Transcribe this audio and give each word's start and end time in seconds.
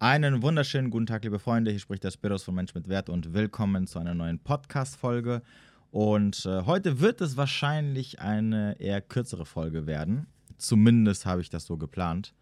Einen 0.00 0.42
wunderschönen 0.44 0.90
guten 0.90 1.06
Tag, 1.06 1.24
liebe 1.24 1.40
Freunde. 1.40 1.72
Hier 1.72 1.80
spricht 1.80 2.04
der 2.04 2.12
Spiros 2.12 2.44
von 2.44 2.54
Mensch 2.54 2.72
mit 2.72 2.88
Wert 2.88 3.10
und 3.10 3.34
willkommen 3.34 3.88
zu 3.88 3.98
einer 3.98 4.14
neuen 4.14 4.38
Podcast-Folge. 4.38 5.42
Und 5.90 6.46
äh, 6.46 6.62
heute 6.66 7.00
wird 7.00 7.20
es 7.20 7.36
wahrscheinlich 7.36 8.20
eine 8.20 8.78
eher 8.78 9.00
kürzere 9.00 9.44
Folge 9.44 9.88
werden. 9.88 10.28
Zumindest 10.56 11.26
habe 11.26 11.40
ich 11.40 11.50
das 11.50 11.66
so 11.66 11.76
geplant, 11.76 12.32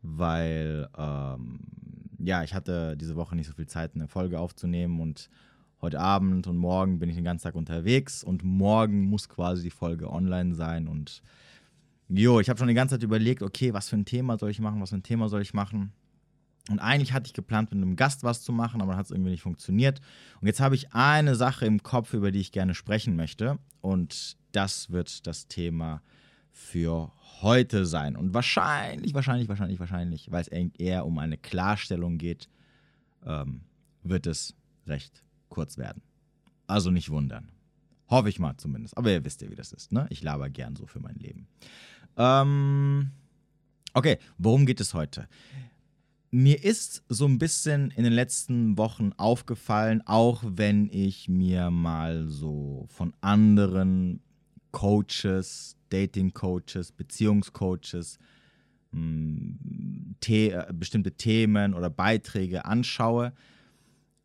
weil 0.00 0.88
ähm, 0.96 1.60
ja, 2.20 2.42
ich 2.42 2.54
hatte 2.54 2.96
diese 2.96 3.16
Woche 3.16 3.36
nicht 3.36 3.48
so 3.48 3.52
viel 3.52 3.66
Zeit, 3.66 3.94
eine 3.94 4.08
Folge 4.08 4.40
aufzunehmen 4.40 4.98
und 4.98 5.28
heute 5.82 6.00
Abend 6.00 6.46
und 6.46 6.56
morgen 6.56 7.00
bin 7.00 7.10
ich 7.10 7.16
den 7.16 7.24
ganzen 7.24 7.44
Tag 7.44 7.54
unterwegs 7.54 8.24
und 8.24 8.42
morgen 8.44 9.04
muss 9.04 9.28
quasi 9.28 9.62
die 9.62 9.70
Folge 9.70 10.10
online 10.10 10.54
sein 10.54 10.88
und 10.88 11.22
jo, 12.08 12.40
ich 12.40 12.48
habe 12.48 12.58
schon 12.58 12.68
die 12.68 12.72
ganze 12.72 12.94
Zeit 12.94 13.02
überlegt, 13.02 13.42
okay, 13.42 13.74
was 13.74 13.90
für 13.90 13.96
ein 13.96 14.06
Thema 14.06 14.38
soll 14.38 14.48
ich 14.48 14.60
machen, 14.60 14.80
was 14.80 14.88
für 14.88 14.96
ein 14.96 15.02
Thema 15.02 15.28
soll 15.28 15.42
ich 15.42 15.52
machen. 15.52 15.92
Und 16.70 16.78
eigentlich 16.78 17.12
hatte 17.12 17.26
ich 17.26 17.34
geplant, 17.34 17.72
mit 17.72 17.82
einem 17.82 17.96
Gast 17.96 18.22
was 18.24 18.42
zu 18.42 18.52
machen, 18.52 18.80
aber 18.80 18.92
dann 18.92 18.98
hat 18.98 19.06
es 19.06 19.10
irgendwie 19.10 19.30
nicht 19.30 19.42
funktioniert. 19.42 20.00
Und 20.40 20.46
jetzt 20.46 20.60
habe 20.60 20.74
ich 20.74 20.94
eine 20.94 21.34
Sache 21.34 21.66
im 21.66 21.82
Kopf, 21.82 22.14
über 22.14 22.30
die 22.30 22.40
ich 22.40 22.52
gerne 22.52 22.74
sprechen 22.74 23.16
möchte. 23.16 23.58
Und 23.82 24.38
das 24.52 24.90
wird 24.90 25.26
das 25.26 25.46
Thema 25.46 26.00
für 26.50 27.12
heute 27.42 27.84
sein. 27.84 28.16
Und 28.16 28.32
wahrscheinlich, 28.32 29.12
wahrscheinlich, 29.12 29.48
wahrscheinlich, 29.48 29.78
wahrscheinlich, 29.78 30.30
weil 30.30 30.40
es 30.40 30.48
eher 30.48 31.04
um 31.04 31.18
eine 31.18 31.36
Klarstellung 31.36 32.16
geht, 32.16 32.48
ähm, 33.26 33.62
wird 34.02 34.26
es 34.26 34.54
recht 34.86 35.22
kurz 35.48 35.76
werden. 35.76 36.02
Also 36.66 36.90
nicht 36.90 37.10
wundern. 37.10 37.48
Hoffe 38.08 38.28
ich 38.28 38.38
mal 38.38 38.56
zumindest. 38.56 38.96
Aber 38.96 39.10
ihr 39.10 39.24
wisst 39.24 39.42
ja, 39.42 39.50
wie 39.50 39.54
das 39.54 39.72
ist. 39.72 39.92
Ne? 39.92 40.06
Ich 40.10 40.22
laber 40.22 40.48
gern 40.48 40.76
so 40.76 40.86
für 40.86 41.00
mein 41.00 41.16
Leben. 41.16 41.46
Ähm, 42.16 43.10
okay, 43.92 44.18
worum 44.38 44.64
geht 44.64 44.80
es 44.80 44.94
heute? 44.94 45.28
Mir 46.36 46.64
ist 46.64 47.04
so 47.08 47.26
ein 47.26 47.38
bisschen 47.38 47.92
in 47.92 48.02
den 48.02 48.12
letzten 48.12 48.76
Wochen 48.76 49.12
aufgefallen, 49.18 50.02
auch 50.04 50.42
wenn 50.44 50.90
ich 50.90 51.28
mir 51.28 51.70
mal 51.70 52.26
so 52.26 52.88
von 52.88 53.14
anderen 53.20 54.20
Coaches, 54.72 55.76
Dating-Coaches, 55.90 56.90
Beziehungscoaches 56.90 58.18
hm, 58.90 60.16
The 60.24 60.50
äh, 60.50 60.72
bestimmte 60.72 61.12
Themen 61.12 61.72
oder 61.72 61.88
Beiträge 61.88 62.64
anschaue, 62.64 63.32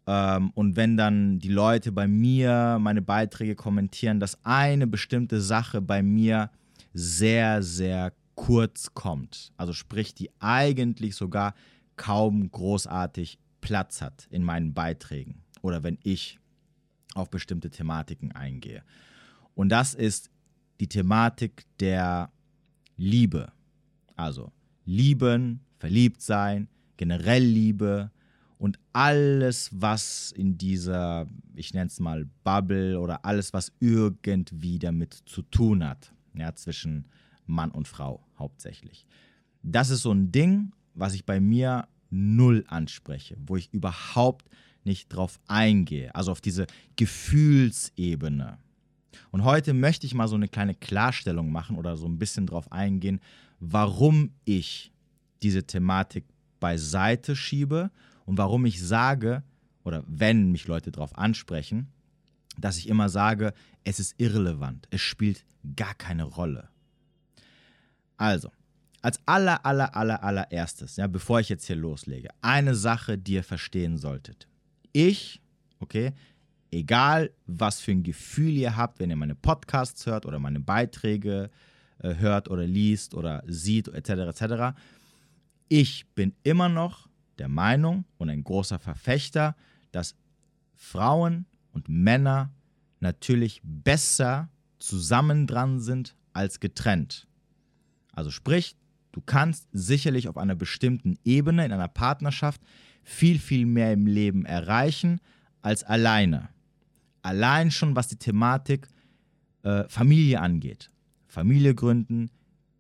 ähm, 0.08 0.50
und 0.56 0.76
wenn 0.76 0.98
dann 0.98 1.38
die 1.38 1.50
Leute 1.50 1.92
bei 1.92 2.08
mir 2.08 2.80
meine 2.82 3.04
Beiträge 3.04 3.54
kommentieren, 3.54 4.20
dass 4.20 4.44
eine 4.44 4.88
bestimmte 4.88 5.42
Sache 5.42 5.80
bei 5.80 6.02
mir 6.02 6.50
sehr, 6.92 7.62
sehr 7.62 8.14
kurz 8.34 8.96
kommt. 8.96 9.52
Also 9.58 9.74
sprich, 9.74 10.16
die 10.16 10.32
eigentlich 10.40 11.16
sogar 11.16 11.54
kaum 12.00 12.50
großartig 12.50 13.40
Platz 13.60 14.02
hat 14.02 14.28
in 14.32 14.42
meinen 14.42 14.74
Beiträgen 14.74 15.44
oder 15.62 15.84
wenn 15.84 16.00
ich 16.04 16.40
auf 17.14 17.30
bestimmte 17.30 17.70
Thematiken 17.70 18.32
eingehe. 18.32 18.84
Und 19.54 19.70
das 19.70 19.94
ist 19.94 20.32
die 20.80 20.88
Thematik 20.88 21.66
der 21.82 22.32
Liebe. 22.96 23.52
Also 24.16 24.54
lieben, 24.86 25.60
verliebt 25.78 26.22
sein, 26.22 26.70
generell 26.96 27.44
Liebe, 27.44 28.12
und 28.58 28.78
alles, 28.92 29.70
was 29.74 30.34
in 30.34 30.58
dieser, 30.58 31.28
ich 31.56 31.74
nenne 31.74 31.88
es 31.88 32.00
mal 32.00 32.30
Bubble 32.44 33.00
oder 33.00 33.24
alles, 33.24 33.54
was 33.54 33.72
irgendwie 33.80 34.80
damit 34.80 35.14
zu 35.26 35.42
tun 35.44 35.88
hat, 35.88 36.14
ja, 36.34 36.54
zwischen 36.56 37.06
Mann 37.46 37.72
und 37.72 37.88
Frau 37.88 38.22
hauptsächlich. 38.38 39.06
Das 39.64 39.90
ist 39.90 40.02
so 40.02 40.12
ein 40.12 40.34
Ding, 40.34 40.74
was 40.94 41.14
ich 41.14 41.26
bei 41.26 41.40
mir 41.40 41.88
null 42.10 42.66
anspreche, 42.68 43.38
wo 43.46 43.56
ich 43.56 43.72
überhaupt 43.74 44.50
nicht 44.84 45.10
drauf 45.10 45.40
eingehe, 45.48 46.14
also 46.16 46.32
auf 46.32 46.42
diese 46.42 46.66
Gefühlsebene. 46.96 48.58
Und 49.32 49.44
heute 49.44 49.74
möchte 49.74 50.08
ich 50.08 50.14
mal 50.14 50.28
so 50.28 50.36
eine 50.36 50.48
kleine 50.48 50.74
Klarstellung 50.74 51.52
machen 51.52 51.78
oder 51.78 51.98
so 51.98 52.08
ein 52.08 52.18
bisschen 52.18 52.48
drauf 52.48 52.72
eingehen, 52.72 53.20
warum 53.60 54.32
ich 54.46 54.92
diese 55.44 55.64
Thematik 55.64 56.26
beiseite 56.60 57.36
schiebe 57.36 57.92
und 58.26 58.38
warum 58.38 58.66
ich 58.66 58.82
sage, 58.82 59.44
oder 59.84 60.04
wenn 60.08 60.52
mich 60.52 60.68
Leute 60.68 60.92
darauf 60.92 61.18
ansprechen, 61.18 61.88
dass 62.58 62.78
ich 62.78 62.88
immer 62.88 63.10
sage, 63.10 63.54
es 63.84 64.00
ist 64.00 64.16
irrelevant, 64.18 64.88
es 64.92 65.02
spielt 65.02 65.46
gar 65.76 65.94
keine 65.94 66.24
Rolle. 66.24 66.70
Also, 68.18 68.52
als 69.02 69.20
aller, 69.26 69.66
aller, 69.66 69.96
aller, 69.96 70.24
allererstes, 70.24 70.98
ja, 70.98 71.08
bevor 71.08 71.40
ich 71.40 71.50
jetzt 71.50 71.66
hier 71.66 71.76
loslege, 71.76 72.30
eine 72.42 72.76
Sache, 72.76 73.18
die 73.18 73.34
ihr 73.34 73.44
verstehen 73.44 73.98
solltet. 73.98 74.48
Ich, 74.92 75.42
okay, 75.80 76.14
egal 76.72 77.32
was 77.46 77.80
für 77.80 77.92
ein 77.92 78.04
Gefühl 78.04 78.52
ihr 78.52 78.76
habt, 78.76 79.00
wenn 79.00 79.10
ihr 79.10 79.16
meine 79.16 79.36
Podcasts 79.36 80.06
hört 80.06 80.26
oder 80.26 80.40
meine 80.40 80.60
Beiträge 80.60 81.50
äh, 82.00 82.16
hört 82.16 82.50
oder 82.50 82.66
liest 82.66 83.14
oder 83.14 83.44
sieht, 83.48 83.88
etc., 83.88 84.10
etc., 84.10 84.78
ich 85.72 86.08
bin 86.16 86.34
immer 86.44 86.68
noch 86.68 87.08
der 87.38 87.48
Meinung 87.48 88.06
und 88.18 88.30
ein 88.30 88.44
großer 88.44 88.80
Verfechter, 88.80 89.56
dass 89.92 90.16
Frauen 90.76 91.46
und 91.72 91.88
Männer 91.88 92.52
natürlich 93.00 93.62
besser 93.64 94.50
zusammen 94.80 95.46
dran 95.46 95.80
sind 95.80 96.16
als 96.34 96.60
getrennt. 96.60 97.28
Also 98.14 98.32
sprich, 98.32 98.76
du 99.12 99.22
kannst 99.22 99.68
sicherlich 99.72 100.28
auf 100.28 100.38
einer 100.38 100.56
bestimmten 100.56 101.18
Ebene 101.24 101.66
in 101.66 101.72
einer 101.72 101.88
Partnerschaft 101.88 102.62
viel, 103.04 103.40
viel 103.40 103.66
mehr 103.66 103.94
im 103.94 104.08
Leben 104.08 104.46
erreichen 104.46 105.20
als 105.62 105.84
alleine. 105.84 106.50
Allein 107.22 107.72
schon 107.72 107.96
was 107.96 108.08
die 108.08 108.18
Thematik 108.18 108.88
äh, 109.64 109.84
Familie 109.88 110.40
angeht. 110.40 110.92
Familie 111.28 111.76
gründen, 111.76 112.32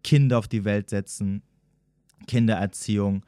Kinder 0.03 0.37
auf 0.37 0.47
die 0.47 0.63
Welt 0.63 0.89
setzen, 0.89 1.43
Kindererziehung, 2.27 3.25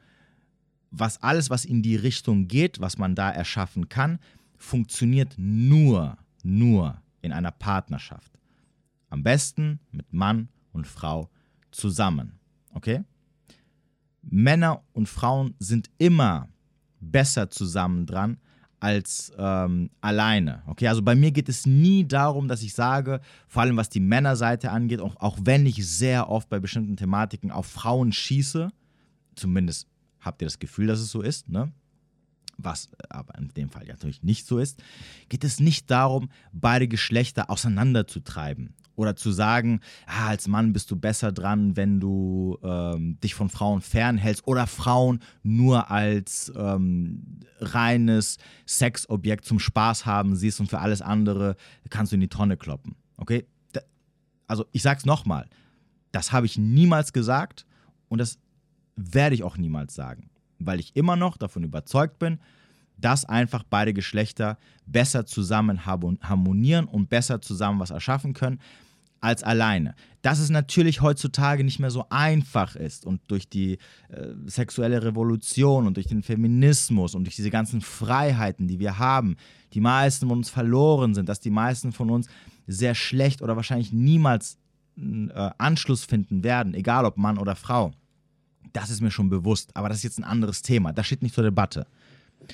was 0.90 1.22
alles, 1.22 1.50
was 1.50 1.64
in 1.64 1.82
die 1.82 1.96
Richtung 1.96 2.48
geht, 2.48 2.80
was 2.80 2.98
man 2.98 3.14
da 3.14 3.30
erschaffen 3.30 3.88
kann, 3.88 4.18
funktioniert 4.56 5.34
nur, 5.38 6.18
nur 6.42 7.00
in 7.22 7.32
einer 7.32 7.50
Partnerschaft. 7.50 8.38
Am 9.08 9.22
besten 9.22 9.80
mit 9.90 10.12
Mann 10.12 10.48
und 10.72 10.86
Frau 10.86 11.30
zusammen. 11.70 12.38
Okay? 12.72 13.04
Männer 14.22 14.82
und 14.92 15.08
Frauen 15.08 15.54
sind 15.58 15.90
immer 15.98 16.48
besser 17.00 17.50
zusammen 17.50 18.06
dran 18.06 18.38
als 18.80 19.32
ähm, 19.38 19.90
alleine. 20.00 20.62
Okay, 20.66 20.88
also 20.88 21.02
bei 21.02 21.14
mir 21.14 21.30
geht 21.30 21.48
es 21.48 21.66
nie 21.66 22.04
darum, 22.04 22.48
dass 22.48 22.62
ich 22.62 22.74
sage, 22.74 23.20
vor 23.46 23.62
allem 23.62 23.76
was 23.76 23.88
die 23.88 24.00
Männerseite 24.00 24.70
angeht, 24.72 25.00
auch, 25.00 25.16
auch 25.20 25.38
wenn 25.42 25.66
ich 25.66 25.86
sehr 25.86 26.28
oft 26.28 26.48
bei 26.48 26.58
bestimmten 26.58 26.96
Thematiken 26.96 27.52
auf 27.52 27.66
Frauen 27.66 28.12
schieße, 28.12 28.70
zumindest 29.36 29.86
habt 30.20 30.42
ihr 30.42 30.46
das 30.46 30.58
Gefühl, 30.58 30.88
dass 30.88 30.98
es 30.98 31.10
so 31.10 31.22
ist, 31.22 31.48
ne? 31.48 31.72
was 32.58 32.90
aber 33.08 33.38
in 33.38 33.48
dem 33.54 33.70
Fall 33.70 33.86
ja 33.86 33.94
natürlich 33.94 34.22
nicht 34.22 34.46
so 34.46 34.58
ist, 34.58 34.82
geht 35.28 35.44
es 35.44 35.60
nicht 35.60 35.90
darum, 35.90 36.28
beide 36.52 36.88
Geschlechter 36.88 37.50
auseinanderzutreiben 37.50 38.74
oder 39.02 39.16
zu 39.16 39.32
sagen, 39.32 39.80
ah, 40.06 40.28
als 40.28 40.48
Mann 40.48 40.72
bist 40.72 40.90
du 40.90 40.96
besser 40.96 41.32
dran, 41.32 41.76
wenn 41.76 42.00
du 42.00 42.58
ähm, 42.62 43.18
dich 43.20 43.34
von 43.34 43.50
Frauen 43.50 43.80
fernhältst 43.80 44.46
oder 44.46 44.66
Frauen 44.66 45.20
nur 45.42 45.90
als 45.90 46.52
ähm, 46.56 47.40
reines 47.60 48.38
Sexobjekt 48.66 49.44
zum 49.44 49.58
Spaß 49.58 50.06
haben 50.06 50.36
siehst 50.36 50.60
und 50.60 50.70
für 50.70 50.78
alles 50.78 51.02
andere 51.02 51.56
kannst 51.90 52.12
du 52.12 52.16
in 52.16 52.20
die 52.20 52.28
Tonne 52.28 52.56
kloppen. 52.56 52.94
Okay? 53.16 53.44
Da, 53.72 53.80
also 54.46 54.66
ich 54.72 54.82
sag's 54.82 55.04
nochmal, 55.04 55.48
das 56.12 56.32
habe 56.32 56.46
ich 56.46 56.56
niemals 56.56 57.12
gesagt 57.12 57.66
und 58.08 58.18
das 58.18 58.38
werde 58.96 59.34
ich 59.34 59.42
auch 59.42 59.56
niemals 59.56 59.94
sagen, 59.94 60.30
weil 60.58 60.78
ich 60.78 60.94
immer 60.94 61.16
noch 61.16 61.36
davon 61.36 61.64
überzeugt 61.64 62.18
bin, 62.18 62.38
dass 62.98 63.24
einfach 63.24 63.64
beide 63.68 63.92
Geschlechter 63.92 64.58
besser 64.86 65.26
zusammen 65.26 65.86
harmonieren 65.86 66.86
und 66.86 67.08
besser 67.08 67.40
zusammen 67.40 67.80
was 67.80 67.90
erschaffen 67.90 68.32
können 68.32 68.60
als 69.22 69.42
alleine. 69.42 69.94
Dass 70.20 70.38
es 70.38 70.50
natürlich 70.50 71.00
heutzutage 71.00 71.64
nicht 71.64 71.78
mehr 71.78 71.90
so 71.90 72.06
einfach 72.10 72.76
ist 72.76 73.06
und 73.06 73.20
durch 73.28 73.48
die 73.48 73.78
äh, 74.08 74.28
sexuelle 74.46 75.02
Revolution 75.02 75.86
und 75.86 75.96
durch 75.96 76.06
den 76.06 76.22
Feminismus 76.22 77.14
und 77.14 77.24
durch 77.24 77.36
diese 77.36 77.50
ganzen 77.50 77.80
Freiheiten, 77.80 78.68
die 78.68 78.78
wir 78.78 78.98
haben, 78.98 79.36
die 79.72 79.80
meisten 79.80 80.28
von 80.28 80.38
uns 80.38 80.50
verloren 80.50 81.14
sind, 81.14 81.28
dass 81.28 81.40
die 81.40 81.50
meisten 81.50 81.92
von 81.92 82.10
uns 82.10 82.28
sehr 82.66 82.94
schlecht 82.94 83.42
oder 83.42 83.56
wahrscheinlich 83.56 83.92
niemals 83.92 84.58
äh, 84.96 85.50
Anschluss 85.58 86.04
finden 86.04 86.44
werden, 86.44 86.74
egal 86.74 87.04
ob 87.04 87.16
Mann 87.16 87.38
oder 87.38 87.56
Frau. 87.56 87.92
Das 88.72 88.90
ist 88.90 89.00
mir 89.00 89.10
schon 89.10 89.30
bewusst, 89.30 89.76
aber 89.76 89.88
das 89.88 89.98
ist 89.98 90.04
jetzt 90.04 90.18
ein 90.18 90.24
anderes 90.24 90.62
Thema. 90.62 90.92
Das 90.92 91.06
steht 91.06 91.22
nicht 91.22 91.34
zur 91.34 91.44
Debatte. 91.44 91.86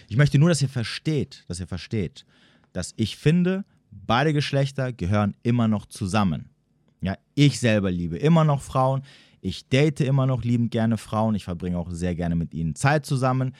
Ich 0.08 0.16
möchte 0.16 0.38
nur, 0.38 0.48
dass 0.48 0.60
ihr 0.60 0.68
versteht, 0.68 1.44
dass 1.48 1.60
ihr 1.60 1.66
versteht, 1.66 2.26
dass 2.72 2.92
ich 2.96 3.16
finde, 3.16 3.64
beide 3.90 4.32
Geschlechter 4.32 4.92
gehören 4.92 5.34
immer 5.42 5.68
noch 5.68 5.86
zusammen. 5.86 6.50
Ja, 7.00 7.16
ich 7.34 7.60
selber 7.60 7.90
liebe 7.90 8.16
immer 8.16 8.44
noch 8.44 8.62
Frauen. 8.62 9.02
Ich 9.40 9.68
date 9.68 10.00
immer 10.00 10.26
noch 10.26 10.42
liebend 10.42 10.70
gerne 10.70 10.98
Frauen. 10.98 11.34
Ich 11.34 11.44
verbringe 11.44 11.78
auch 11.78 11.90
sehr 11.90 12.14
gerne 12.14 12.34
mit 12.34 12.54
ihnen 12.54 12.74
Zeit 12.74 13.06
zusammen. 13.06 13.54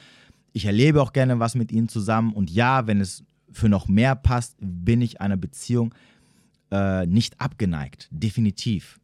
Ich 0.51 0.65
erlebe 0.65 1.01
auch 1.01 1.13
gerne 1.13 1.39
was 1.39 1.55
mit 1.55 1.71
ihnen 1.71 1.87
zusammen. 1.87 2.33
Und 2.33 2.49
ja, 2.49 2.87
wenn 2.87 2.99
es 2.99 3.23
für 3.51 3.69
noch 3.69 3.87
mehr 3.87 4.15
passt, 4.15 4.57
bin 4.59 5.01
ich 5.01 5.21
einer 5.21 5.37
Beziehung 5.37 5.93
äh, 6.71 7.05
nicht 7.05 7.39
abgeneigt. 7.39 8.09
Definitiv. 8.11 8.99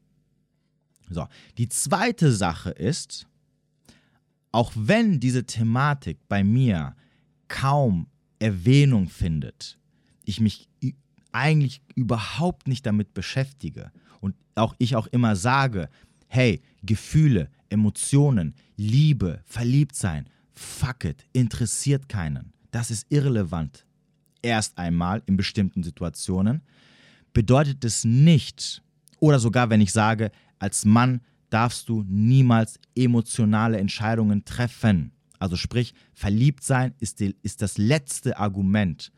So, 1.09 1.27
die 1.57 1.69
zweite 1.69 2.31
Sache 2.31 2.71
ist, 2.71 3.27
auch 4.51 4.71
wenn 4.75 5.19
diese 5.19 5.45
Thematik 5.45 6.17
bei 6.27 6.43
mir 6.43 6.95
kaum 7.47 8.07
Erwähnung 8.39 9.07
findet, 9.07 9.77
ich 10.25 10.39
mich 10.39 10.67
eigentlich 11.31 11.81
überhaupt 11.95 12.67
nicht 12.67 12.85
damit 12.85 13.13
beschäftige 13.13 13.91
und 14.25 14.35
auch 14.55 14.73
ich 14.79 14.95
auch 14.95 15.05
immer 15.07 15.35
sage, 15.35 15.87
hey, 16.27 16.63
Gefühle, 16.81 17.51
Emotionen, 17.69 18.55
Liebe, 18.75 19.41
Verliebtsein, 19.45 20.27
fuck 20.51 21.05
it, 21.05 21.23
interessiert 21.31 22.09
keinen. 22.09 22.51
Das 22.71 22.89
ist 22.89 23.05
irrelevant. 23.09 23.85
Erst 24.41 24.79
einmal 24.79 25.21
in 25.27 25.37
bestimmten 25.37 25.83
Situationen 25.83 26.63
bedeutet 27.33 27.85
es 27.85 28.03
nicht, 28.03 28.81
oder 29.19 29.37
sogar 29.37 29.69
wenn 29.69 29.81
ich 29.81 29.91
sage, 29.91 30.31
als 30.57 30.85
Mann 30.85 31.21
darfst 31.51 31.87
du 31.87 32.03
niemals 32.07 32.79
emotionale 32.95 33.77
Entscheidungen 33.77 34.43
treffen. 34.43 35.11
Also 35.37 35.55
sprich, 35.55 35.93
verliebt 36.13 36.63
sein 36.63 36.95
ist, 36.99 37.19
die, 37.19 37.35
ist 37.43 37.61
das 37.61 37.77
letzte 37.77 38.39
Argument, 38.39 39.11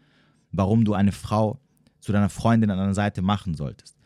warum 0.51 0.83
du 0.83 0.93
eine 0.93 1.13
Frau 1.13 1.61
zu 2.01 2.11
deiner 2.11 2.29
Freundin 2.29 2.71
an 2.71 2.77
deiner 2.77 2.93
Seite 2.93 3.21
machen 3.21 3.55
solltest. 3.55 3.96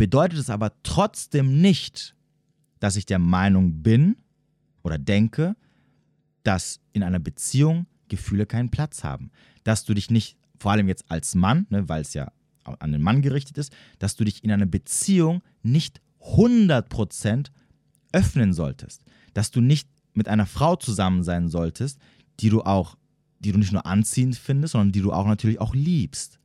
Bedeutet 0.00 0.38
es 0.38 0.48
aber 0.48 0.72
trotzdem 0.82 1.60
nicht, 1.60 2.16
dass 2.78 2.96
ich 2.96 3.04
der 3.04 3.18
Meinung 3.18 3.82
bin 3.82 4.16
oder 4.82 4.96
denke, 4.96 5.56
dass 6.42 6.80
in 6.94 7.02
einer 7.02 7.18
Beziehung 7.18 7.84
Gefühle 8.08 8.46
keinen 8.46 8.70
Platz 8.70 9.04
haben. 9.04 9.30
Dass 9.62 9.84
du 9.84 9.92
dich 9.92 10.10
nicht, 10.10 10.38
vor 10.58 10.72
allem 10.72 10.88
jetzt 10.88 11.10
als 11.10 11.34
Mann, 11.34 11.66
ne, 11.68 11.86
weil 11.90 12.00
es 12.00 12.14
ja 12.14 12.32
an 12.64 12.92
den 12.92 13.02
Mann 13.02 13.20
gerichtet 13.20 13.58
ist, 13.58 13.74
dass 13.98 14.16
du 14.16 14.24
dich 14.24 14.42
in 14.42 14.50
einer 14.50 14.64
Beziehung 14.64 15.42
nicht 15.62 16.00
100% 16.22 17.50
öffnen 18.12 18.54
solltest. 18.54 19.04
Dass 19.34 19.50
du 19.50 19.60
nicht 19.60 19.86
mit 20.14 20.28
einer 20.28 20.46
Frau 20.46 20.76
zusammen 20.76 21.24
sein 21.24 21.50
solltest, 21.50 21.98
die 22.40 22.48
du 22.48 22.62
auch, 22.62 22.96
die 23.40 23.52
du 23.52 23.58
nicht 23.58 23.72
nur 23.72 23.84
anziehend 23.84 24.36
findest, 24.36 24.72
sondern 24.72 24.92
die 24.92 25.02
du 25.02 25.12
auch 25.12 25.26
natürlich 25.26 25.60
auch 25.60 25.74
liebst. 25.74 26.40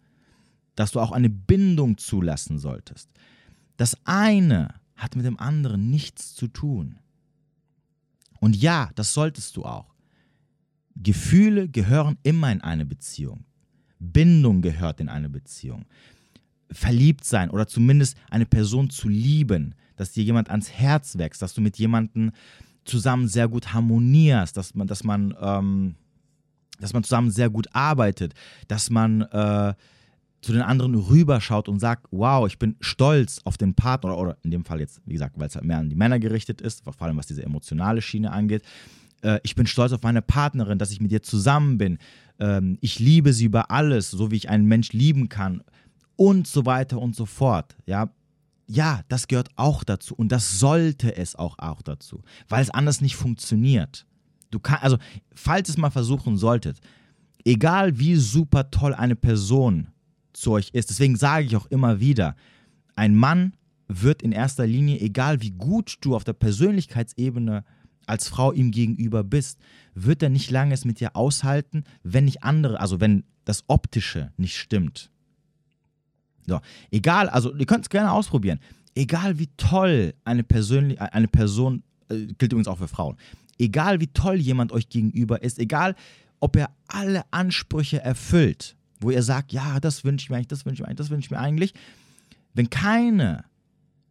Dass 0.76 0.92
du 0.92 1.00
auch 1.00 1.14
eine 1.14 1.30
Bindung 1.30 1.98
zulassen 1.98 2.60
solltest. 2.60 3.10
Das 3.78 3.98
eine 4.06 4.76
hat 4.96 5.16
mit 5.16 5.26
dem 5.26 5.40
anderen 5.40 5.90
nichts 5.90 6.36
zu 6.36 6.48
tun. 6.48 6.98
Und 8.40 8.56
ja, 8.56 8.92
das 8.96 9.14
solltest 9.14 9.58
du 9.58 9.66
auch. 9.66 9.94
Gefühle 10.96 11.68
gehören 11.68 12.18
immer 12.24 12.52
in 12.52 12.62
eine 12.62 12.86
Beziehung. 12.86 13.44
Bindung 14.00 14.62
gehört 14.62 15.00
in 15.00 15.10
eine 15.10 15.30
Beziehung. 15.30 15.86
Verliebt 16.72 17.26
sein 17.26 17.50
oder 17.50 17.68
zumindest 17.68 18.18
eine 18.30 18.46
Person 18.46 18.90
zu 18.90 19.10
lieben, 19.10 19.76
dass 19.96 20.12
dir 20.12 20.24
jemand 20.24 20.50
ans 20.50 20.72
Herz 20.72 21.18
wächst, 21.18 21.42
dass 21.42 21.54
du 21.54 21.62
mit 21.62 21.78
jemandem 21.78 22.32
zusammen 22.86 23.28
sehr 23.28 23.48
gut 23.48 23.74
harmonierst, 23.74 24.56
dass 24.56 24.76
man, 24.76 24.88
dass 24.88 25.04
man, 25.04 25.36
ähm, 25.40 25.96
dass 26.80 26.94
man 26.94 27.04
zusammen 27.04 27.32
sehr 27.32 27.50
gut 27.50 27.68
arbeitet, 27.74 28.34
dass 28.68 28.90
man 28.90 29.22
äh, 29.22 29.74
zu 30.42 30.54
den 30.54 30.62
anderen 30.62 30.96
rüberschaut 30.96 31.68
und 31.68 31.80
sagt, 31.80 32.08
wow, 32.12 32.46
ich 32.48 32.60
bin 32.60 32.76
stolz 32.80 33.42
auf 33.46 33.58
den 33.58 33.74
Partner, 33.74 34.12
oder, 34.12 34.20
oder 34.20 34.38
in 34.44 34.52
dem 34.52 34.64
Fall 34.64 34.80
jetzt, 34.80 35.02
wie 35.06 35.14
gesagt, 35.14 35.40
weil 35.40 35.48
es 35.48 35.56
halt 35.56 35.66
mehr 35.66 35.80
an 35.80 35.90
die 35.90 35.96
Männer 35.96 36.20
gerichtet 36.20 36.62
ist, 36.62 36.84
vor 36.84 37.02
allem 37.02 37.18
was 37.18 37.28
diese 37.28 37.44
emotionale 37.44 38.02
Schiene 38.02 38.32
angeht, 38.32 38.64
äh, 39.22 39.40
ich 39.44 39.56
bin 39.56 39.68
stolz 39.68 39.92
auf 39.92 40.04
meine 40.04 40.22
Partnerin, 40.22 40.78
dass 40.78 40.92
ich 40.92 41.02
mit 41.02 41.12
ihr 41.12 41.24
zusammen 41.24 41.78
bin, 41.78 41.98
ähm, 42.40 42.78
ich 42.82 43.00
liebe 43.00 43.34
sie 43.34 43.46
über 43.46 43.72
alles, 43.72 44.12
so 44.12 44.32
wie 44.32 44.36
ich 44.36 44.50
einen 44.50 44.66
Mensch 44.66 44.94
lieben 44.94 45.30
kann 45.30 45.64
und 46.16 46.48
so 46.48 46.66
weiter 46.66 47.00
und 47.00 47.16
so 47.16 47.26
fort, 47.26 47.76
ja, 47.86 48.10
ja, 48.68 49.02
das 49.10 49.28
gehört 49.28 49.50
auch 49.56 49.84
dazu 49.84 50.16
und 50.16 50.32
das 50.32 50.60
sollte 50.60 51.16
es 51.16 51.36
auch, 51.36 51.60
auch 51.60 51.82
dazu, 51.82 52.24
weil 52.50 52.62
es 52.62 52.70
anders 52.70 53.02
nicht 53.02 53.16
funktioniert. 53.16 54.06
Du 54.52 54.60
kannst, 54.60 54.84
also, 54.84 54.98
falls 55.34 55.70
es 55.70 55.78
mal 55.78 55.92
versuchen 55.92 56.38
solltet, 56.38 56.80
egal 57.44 58.00
wie 58.00 58.16
super 58.16 58.72
toll 58.72 58.94
eine 58.94 59.16
Person 59.16 59.88
zu 60.36 60.52
euch 60.52 60.70
ist, 60.74 60.90
deswegen 60.90 61.16
sage 61.16 61.46
ich 61.46 61.56
auch 61.56 61.66
immer 61.68 62.00
wieder, 62.00 62.36
ein 62.96 63.16
Mann 63.16 63.54
wird 63.88 64.22
in 64.22 64.32
erster 64.32 64.66
Linie, 64.66 65.00
egal 65.00 65.42
wie 65.42 65.52
gut 65.52 65.98
du 66.02 66.16
auf 66.16 66.24
der 66.24 66.34
Persönlichkeitsebene 66.34 67.64
als 68.08 68.28
Frau 68.28 68.52
ihm 68.52 68.72
gegenüber 68.72 69.24
bist, 69.24 69.60
wird 69.94 70.22
er 70.22 70.30
nicht 70.30 70.52
lange 70.52 70.74
es 70.74 70.86
mit 70.86 71.00
dir 71.00 71.16
aushalten, 71.16 71.84
wenn 72.04 72.26
nicht 72.26 72.44
andere, 72.44 72.80
also 72.80 73.00
wenn 73.00 73.24
das 73.46 73.64
Optische 73.68 74.32
nicht 74.38 74.58
stimmt. 74.58 75.12
So, 76.48 76.60
egal, 76.92 77.30
also 77.30 77.56
ihr 77.56 77.66
könnt 77.66 77.86
es 77.86 77.90
gerne 77.90 78.12
ausprobieren. 78.12 78.60
Egal 78.94 79.40
wie 79.40 79.50
toll 79.58 80.14
eine, 80.24 80.44
Persönlich 80.44 81.02
eine 81.02 81.28
Person, 81.28 81.84
äh, 82.10 82.28
gilt 82.38 82.54
übrigens 82.54 82.68
auch 82.68 82.78
für 82.78 82.88
Frauen, 82.88 83.18
egal 83.58 84.00
wie 84.00 84.08
toll 84.08 84.36
jemand 84.36 84.72
euch 84.72 84.90
gegenüber 84.90 85.42
ist, 85.44 85.60
egal 85.60 85.96
ob 86.40 86.56
er 86.56 86.70
alle 86.88 87.24
Ansprüche 87.32 88.02
erfüllt, 88.02 88.76
wo 89.00 89.12
ihr 89.12 89.24
sagt, 89.24 89.52
ja, 89.52 89.80
das 89.80 90.04
wünsche 90.04 90.26
ich 90.26 90.30
mir 90.30 90.38
eigentlich, 90.38 90.48
das 90.48 90.66
wünsche 90.66 90.76
ich 90.76 90.80
mir 90.82 90.88
eigentlich, 90.88 90.98
das 90.98 91.10
wünsche 91.10 91.26
ich 91.28 91.32
mir 91.32 91.40
eigentlich, 91.40 91.74
wenn 92.54 92.70
keine 92.70 93.46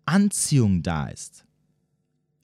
Anziehung 0.04 0.82
da 0.82 1.06
ist, 1.06 1.44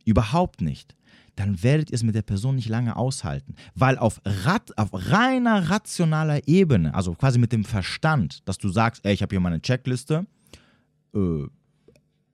überhaupt 0.05 0.61
nicht, 0.61 0.97
dann 1.37 1.63
werdet 1.63 1.91
ihr 1.91 1.95
es 1.95 2.03
mit 2.03 2.15
der 2.15 2.23
Person 2.23 2.57
nicht 2.57 2.69
lange 2.69 2.97
aushalten. 2.97 3.55
Weil 3.75 3.97
auf, 3.99 4.21
rat, 4.25 4.77
auf 4.77 4.91
reiner 4.93 5.71
rationaler 5.71 6.47
Ebene, 6.47 6.95
also 6.95 7.15
quasi 7.15 7.39
mit 7.39 7.53
dem 7.53 7.65
Verstand, 7.65 8.47
dass 8.47 8.59
du 8.59 8.69
sagst, 8.69 9.05
ey, 9.05 9.15
ich 9.15 9.23
habe 9.23 9.35
hier 9.35 9.41
meine 9.41 9.61
Checkliste, 9.61 10.27
äh, 11.15 11.45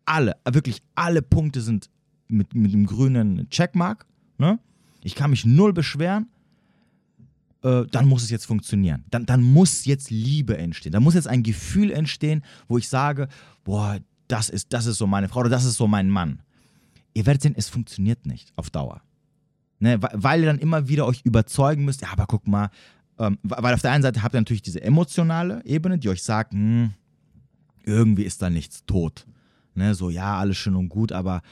alle, 0.05 0.37
wirklich 0.49 0.83
alle 0.95 1.23
Punkte 1.23 1.61
sind 1.61 1.91
mit, 2.29 2.55
mit 2.55 2.73
dem 2.73 2.87
grünen 2.87 3.49
Checkmark, 3.51 4.07
ne? 4.39 4.59
ich 5.03 5.15
kann 5.15 5.31
mich 5.31 5.45
null 5.45 5.73
beschweren, 5.73 6.29
äh, 7.67 7.87
dann 7.91 8.07
muss 8.07 8.23
es 8.23 8.31
jetzt 8.31 8.47
funktionieren. 8.47 9.05
Dann, 9.11 9.27
dann 9.27 9.43
muss 9.43 9.85
jetzt 9.85 10.11
Liebe 10.11 10.57
entstehen. 10.57 10.93
Da 10.93 11.01
muss 11.01 11.15
jetzt 11.15 11.29
ein 11.29 11.43
Gefühl 11.43 11.91
entstehen, 11.91 12.43
wo 12.69 12.79
ich 12.79 12.89
sage, 12.89 13.29
boah, 13.65 13.99
das 14.29 14.49
ist, 14.49 14.73
das 14.73 14.87
ist 14.87 14.99
so 14.99 15.07
meine 15.07 15.29
Frau 15.29 15.41
oder 15.41 15.51
das 15.51 15.65
ist 15.65 15.77
so 15.77 15.87
mein 15.87 16.09
Mann 16.09 16.41
ihr 17.17 17.25
werdet 17.25 17.43
sehen, 17.43 17.55
es 17.57 17.69
funktioniert 17.69 18.27
nicht 18.27 18.53
auf 18.57 18.69
Dauer. 18.71 19.01
Ne, 19.79 19.99
weil 20.01 20.41
ihr 20.41 20.47
dann 20.47 20.59
immer 20.59 20.89
wieder 20.89 21.07
euch 21.07 21.21
überzeugen 21.25 21.85
müsst, 21.85 22.01
ja, 22.01 22.09
aber 22.11 22.27
guck 22.27 22.47
mal, 22.47 22.71
ähm, 23.19 23.39
weil 23.43 23.75
auf 23.75 23.83
der 23.83 23.93
einen 23.93 24.03
Seite 24.03 24.23
habt 24.23 24.35
ihr 24.35 24.41
natürlich 24.41 24.63
diese 24.63 24.83
emotionale 24.83 25.63
Ebene, 25.67 25.99
die 25.99 26.09
euch 26.09 26.23
sagt, 26.23 26.53
hm, 26.53 26.93
irgendwie 27.85 28.25
ist 28.25 28.41
da 28.41 28.49
nichts 28.49 28.85
tot. 28.87 29.27
Ne, 29.75 29.95
so, 29.95 30.09
ja, 30.09 30.39
alles 30.39 30.57
schön 30.57 30.77
und 30.77 30.89
gut, 30.89 31.13
aber 31.13 31.43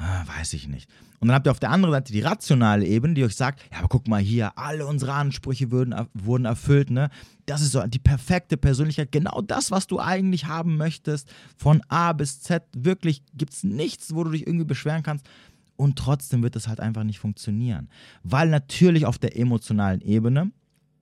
weiß 0.00 0.54
ich 0.54 0.66
nicht. 0.68 0.88
Und 1.20 1.28
dann 1.28 1.34
habt 1.34 1.46
ihr 1.46 1.50
auf 1.50 1.60
der 1.60 1.70
anderen 1.70 1.92
Seite 1.92 2.12
die 2.12 2.22
rationale 2.22 2.86
Ebene, 2.86 3.14
die 3.14 3.24
euch 3.24 3.36
sagt, 3.36 3.62
ja, 3.70 3.78
aber 3.78 3.88
guck 3.88 4.08
mal 4.08 4.20
hier, 4.20 4.56
alle 4.56 4.86
unsere 4.86 5.12
Ansprüche 5.12 5.70
würden, 5.70 5.94
wurden 6.14 6.46
erfüllt, 6.46 6.90
ne? 6.90 7.10
Das 7.44 7.60
ist 7.60 7.72
so 7.72 7.86
die 7.86 7.98
perfekte 7.98 8.56
Persönlichkeit, 8.56 9.12
genau 9.12 9.42
das, 9.42 9.70
was 9.70 9.86
du 9.86 10.00
eigentlich 10.00 10.46
haben 10.46 10.78
möchtest, 10.78 11.30
von 11.56 11.82
A 11.88 12.14
bis 12.14 12.40
Z. 12.40 12.62
Wirklich 12.74 13.22
gibt 13.34 13.52
es 13.52 13.64
nichts, 13.64 14.14
wo 14.14 14.24
du 14.24 14.30
dich 14.30 14.46
irgendwie 14.46 14.64
beschweren 14.64 15.02
kannst. 15.02 15.28
Und 15.76 15.98
trotzdem 15.98 16.42
wird 16.42 16.56
das 16.56 16.68
halt 16.68 16.80
einfach 16.80 17.04
nicht 17.04 17.18
funktionieren. 17.18 17.90
Weil 18.22 18.48
natürlich 18.48 19.04
auf 19.04 19.18
der 19.18 19.36
emotionalen 19.36 20.00
Ebene, 20.00 20.52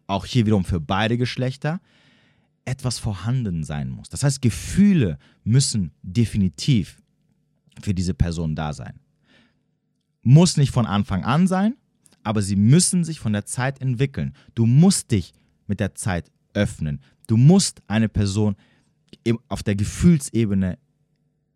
auch 0.07 0.25
hier 0.25 0.47
wiederum 0.47 0.65
für 0.65 0.81
beide 0.81 1.19
Geschlechter, 1.19 1.81
etwas 2.65 2.99
vorhanden 2.99 3.63
sein 3.65 3.91
muss. 3.91 4.09
Das 4.09 4.25
heißt, 4.25 4.43
Gefühle 4.43 5.19
müssen 5.45 5.93
definitiv 6.03 7.01
für 7.83 7.95
diese 7.95 8.15
Person 8.15 8.55
da 8.55 8.73
sein. 8.73 9.01
Muss 10.23 10.57
nicht 10.57 10.73
von 10.73 10.87
Anfang 10.87 11.25
an 11.25 11.47
sein, 11.47 11.77
aber 12.23 12.43
sie 12.43 12.57
müssen 12.57 13.05
sich 13.05 13.21
von 13.21 13.33
der 13.33 13.47
Zeit 13.47 13.81
entwickeln. 13.81 14.35
Du 14.55 14.67
musst 14.67 15.11
dich 15.11 15.33
mit 15.67 15.81
der 15.81 15.95
Zeit 15.95 16.31
öffnen. 16.55 17.01
Du 17.27 17.37
musst 17.37 17.83
eine 17.87 18.09
Person 18.09 18.57
auf 19.49 19.63
der 19.63 19.77
Gefühlsebene 19.77 20.79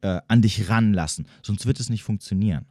äh, 0.03 0.21
an 0.29 0.43
dich 0.43 0.69
ranlassen, 0.69 1.27
sonst 1.43 1.67
wird 1.67 1.81
es 1.81 1.91
nicht 1.91 2.03
funktionieren. 2.03 2.67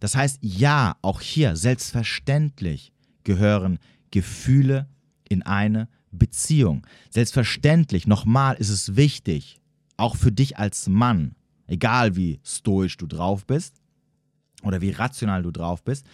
Das 0.00 0.16
heißt, 0.16 0.38
ja, 0.42 0.96
auch 1.02 1.20
hier 1.20 1.56
selbstverständlich 1.56 2.92
gehören 3.24 3.78
Gefühle 4.10 4.88
in 5.28 5.42
eine 5.42 5.88
Beziehung. 6.10 6.86
Selbstverständlich, 7.10 8.06
nochmal 8.06 8.56
ist 8.56 8.70
es 8.70 8.96
wichtig, 8.96 9.60
auch 9.96 10.16
für 10.16 10.32
dich 10.32 10.58
als 10.58 10.88
Mann, 10.88 11.34
egal 11.68 12.16
wie 12.16 12.40
stoisch 12.44 12.96
du 12.96 13.06
drauf 13.06 13.46
bist 13.46 13.76
oder 14.62 14.80
wie 14.80 14.90
rational 14.90 15.42
du 15.42 15.50
drauf 15.50 15.84
bist, 15.84 16.06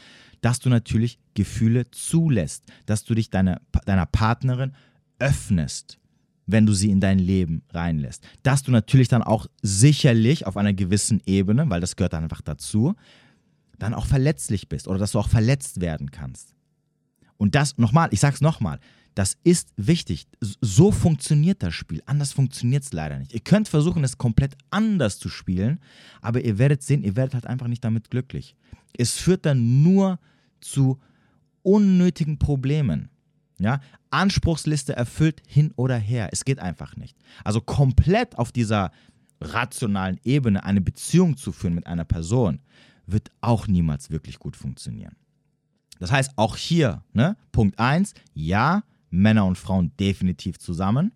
dass 0.42 0.60
du 0.60 0.68
natürlich 0.68 1.18
Gefühle 1.32 1.90
zulässt, 1.90 2.64
dass 2.84 3.04
du 3.04 3.14
dich 3.14 3.30
deiner, 3.30 3.62
deiner 3.86 4.04
Partnerin 4.04 4.74
öffnest, 5.18 5.98
wenn 6.46 6.66
du 6.66 6.74
sie 6.74 6.90
in 6.90 7.00
dein 7.00 7.18
Leben 7.18 7.62
reinlässt. 7.70 8.22
Dass 8.42 8.62
du 8.62 8.70
natürlich 8.70 9.08
dann 9.08 9.22
auch 9.22 9.46
sicherlich 9.62 10.46
auf 10.46 10.58
einer 10.58 10.74
gewissen 10.74 11.22
Ebene, 11.24 11.70
weil 11.70 11.80
das 11.80 11.96
gehört 11.96 12.12
dann 12.12 12.24
einfach 12.24 12.42
dazu, 12.42 12.94
dann 13.78 13.94
auch 13.94 14.06
verletzlich 14.06 14.68
bist 14.68 14.86
oder 14.86 14.98
dass 14.98 15.12
du 15.12 15.18
auch 15.18 15.28
verletzt 15.28 15.80
werden 15.80 16.10
kannst. 16.10 16.54
Und 17.38 17.54
das 17.54 17.78
nochmal, 17.78 18.08
ich 18.12 18.20
sag's 18.20 18.40
nochmal, 18.40 18.78
das 19.14 19.36
ist 19.44 19.72
wichtig. 19.76 20.26
So 20.40 20.90
funktioniert 20.90 21.62
das 21.62 21.74
Spiel. 21.74 22.02
Anders 22.06 22.32
funktioniert 22.32 22.82
es 22.82 22.92
leider 22.92 23.18
nicht. 23.18 23.32
Ihr 23.32 23.40
könnt 23.40 23.68
versuchen, 23.68 24.02
es 24.02 24.18
komplett 24.18 24.56
anders 24.70 25.18
zu 25.18 25.28
spielen, 25.28 25.80
aber 26.20 26.44
ihr 26.44 26.58
werdet 26.58 26.82
sehen, 26.82 27.04
ihr 27.04 27.14
werdet 27.16 27.34
halt 27.34 27.46
einfach 27.46 27.68
nicht 27.68 27.84
damit 27.84 28.10
glücklich. 28.10 28.56
Es 28.96 29.12
führt 29.16 29.46
dann 29.46 29.82
nur 29.82 30.18
zu 30.60 31.00
unnötigen 31.62 32.38
Problemen. 32.38 33.08
Ja? 33.58 33.80
Anspruchsliste 34.10 34.96
erfüllt 34.96 35.42
hin 35.46 35.72
oder 35.76 35.96
her. 35.96 36.28
Es 36.32 36.44
geht 36.44 36.58
einfach 36.58 36.96
nicht. 36.96 37.16
Also 37.44 37.60
komplett 37.60 38.36
auf 38.36 38.50
dieser 38.50 38.90
rationalen 39.40 40.18
Ebene 40.24 40.64
eine 40.64 40.80
Beziehung 40.80 41.36
zu 41.36 41.52
führen 41.52 41.74
mit 41.74 41.86
einer 41.86 42.04
Person, 42.04 42.60
wird 43.06 43.30
auch 43.40 43.66
niemals 43.66 44.10
wirklich 44.10 44.38
gut 44.38 44.56
funktionieren. 44.56 45.16
Das 45.98 46.10
heißt, 46.10 46.32
auch 46.36 46.56
hier, 46.56 47.02
ne, 47.12 47.36
Punkt 47.52 47.78
1, 47.78 48.14
ja, 48.32 48.82
Männer 49.14 49.46
und 49.46 49.58
Frauen 49.58 49.92
definitiv 49.98 50.58
zusammen. 50.58 51.12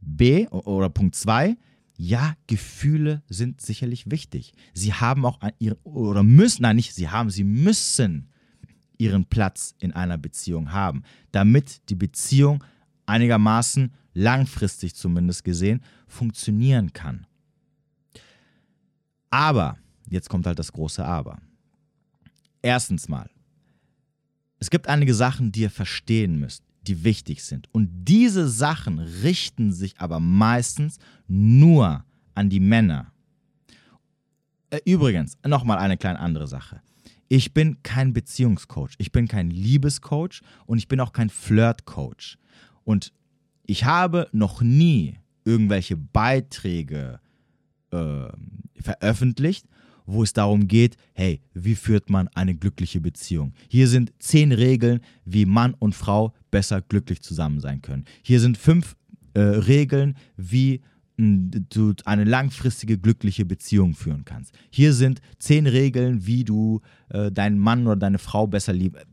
B 0.00 0.46
oder 0.48 0.88
Punkt 0.88 1.14
2, 1.14 1.56
ja, 1.96 2.34
Gefühle 2.46 3.22
sind 3.28 3.60
sicherlich 3.60 4.10
wichtig. 4.10 4.52
Sie 4.74 4.92
haben 4.92 5.24
auch 5.24 5.38
ihre, 5.58 5.76
oder 5.84 6.22
müssen, 6.22 6.62
nein, 6.62 6.76
nicht, 6.76 6.94
sie 6.94 7.08
haben, 7.08 7.30
sie 7.30 7.44
müssen 7.44 8.28
ihren 8.98 9.24
Platz 9.26 9.74
in 9.78 9.92
einer 9.92 10.18
Beziehung 10.18 10.72
haben, 10.72 11.02
damit 11.32 11.88
die 11.88 11.94
Beziehung 11.94 12.62
einigermaßen 13.06 13.92
langfristig 14.14 14.94
zumindest 14.94 15.44
gesehen 15.44 15.82
funktionieren 16.06 16.92
kann. 16.92 17.26
Aber, 19.30 19.76
jetzt 20.08 20.28
kommt 20.28 20.46
halt 20.46 20.58
das 20.58 20.72
große 20.72 21.04
Aber. 21.04 21.40
Erstens 22.62 23.08
mal, 23.08 23.28
es 24.58 24.70
gibt 24.70 24.88
einige 24.88 25.14
Sachen, 25.14 25.52
die 25.52 25.62
ihr 25.62 25.70
verstehen 25.70 26.38
müsst, 26.38 26.65
die 26.88 27.04
wichtig 27.04 27.44
sind. 27.44 27.68
Und 27.72 27.90
diese 28.04 28.48
Sachen 28.48 28.98
richten 28.98 29.72
sich 29.72 29.98
aber 29.98 30.20
meistens 30.20 30.98
nur 31.26 32.04
an 32.34 32.50
die 32.50 32.60
Männer. 32.60 33.12
Äh, 34.70 34.80
übrigens, 34.84 35.38
nochmal 35.46 35.78
eine 35.78 35.96
kleine 35.96 36.18
andere 36.18 36.46
Sache. 36.46 36.80
Ich 37.28 37.52
bin 37.52 37.82
kein 37.82 38.12
Beziehungscoach, 38.12 38.94
ich 38.98 39.10
bin 39.10 39.26
kein 39.26 39.50
Liebescoach 39.50 40.42
und 40.66 40.78
ich 40.78 40.86
bin 40.86 41.00
auch 41.00 41.12
kein 41.12 41.30
Flirtcoach. 41.30 42.38
Und 42.84 43.12
ich 43.64 43.84
habe 43.84 44.28
noch 44.32 44.62
nie 44.62 45.18
irgendwelche 45.44 45.96
Beiträge 45.96 47.20
äh, 47.90 48.28
veröffentlicht, 48.80 49.66
wo 50.06 50.22
es 50.22 50.32
darum 50.32 50.68
geht, 50.68 50.96
hey, 51.12 51.40
wie 51.52 51.74
führt 51.74 52.08
man 52.08 52.28
eine 52.28 52.54
glückliche 52.54 53.00
Beziehung? 53.00 53.52
Hier 53.68 53.88
sind 53.88 54.12
zehn 54.18 54.52
Regeln, 54.52 55.00
wie 55.24 55.44
Mann 55.44 55.74
und 55.74 55.94
Frau 55.94 56.32
besser 56.50 56.80
glücklich 56.80 57.22
zusammen 57.22 57.60
sein 57.60 57.82
können. 57.82 58.04
Hier 58.22 58.40
sind 58.40 58.56
fünf 58.56 58.96
äh, 59.34 59.40
Regeln, 59.40 60.16
wie 60.36 60.80
du 61.18 61.94
eine 62.04 62.24
langfristige 62.24 62.98
glückliche 62.98 63.46
Beziehung 63.46 63.94
führen 63.94 64.24
kannst. 64.24 64.52
Hier 64.70 64.92
sind 64.92 65.20
zehn 65.38 65.66
Regeln, 65.66 66.26
wie 66.26 66.44
du 66.44 66.82
äh, 67.08 67.32
deinen 67.32 67.58
Mann 67.58 67.86
oder 67.86 67.96
deine 67.96 68.18
Frau 68.18 68.46
besser 68.46 68.74
liebst. 68.74 69.06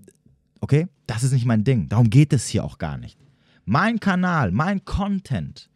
Okay? 0.60 0.88
Das 1.08 1.24
ist 1.24 1.32
nicht 1.32 1.46
mein 1.46 1.64
Ding. 1.64 1.88
Darum 1.88 2.10
geht 2.10 2.34
es 2.34 2.48
hier 2.48 2.66
auch 2.66 2.78
gar 2.78 2.98
nicht. 2.98 3.18
Mein 3.66 4.02
Kanal, 4.02 4.52
mein 4.52 4.84
Content 4.84 5.70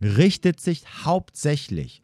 richtet 0.00 0.60
sich 0.60 0.84
hauptsächlich 1.04 2.02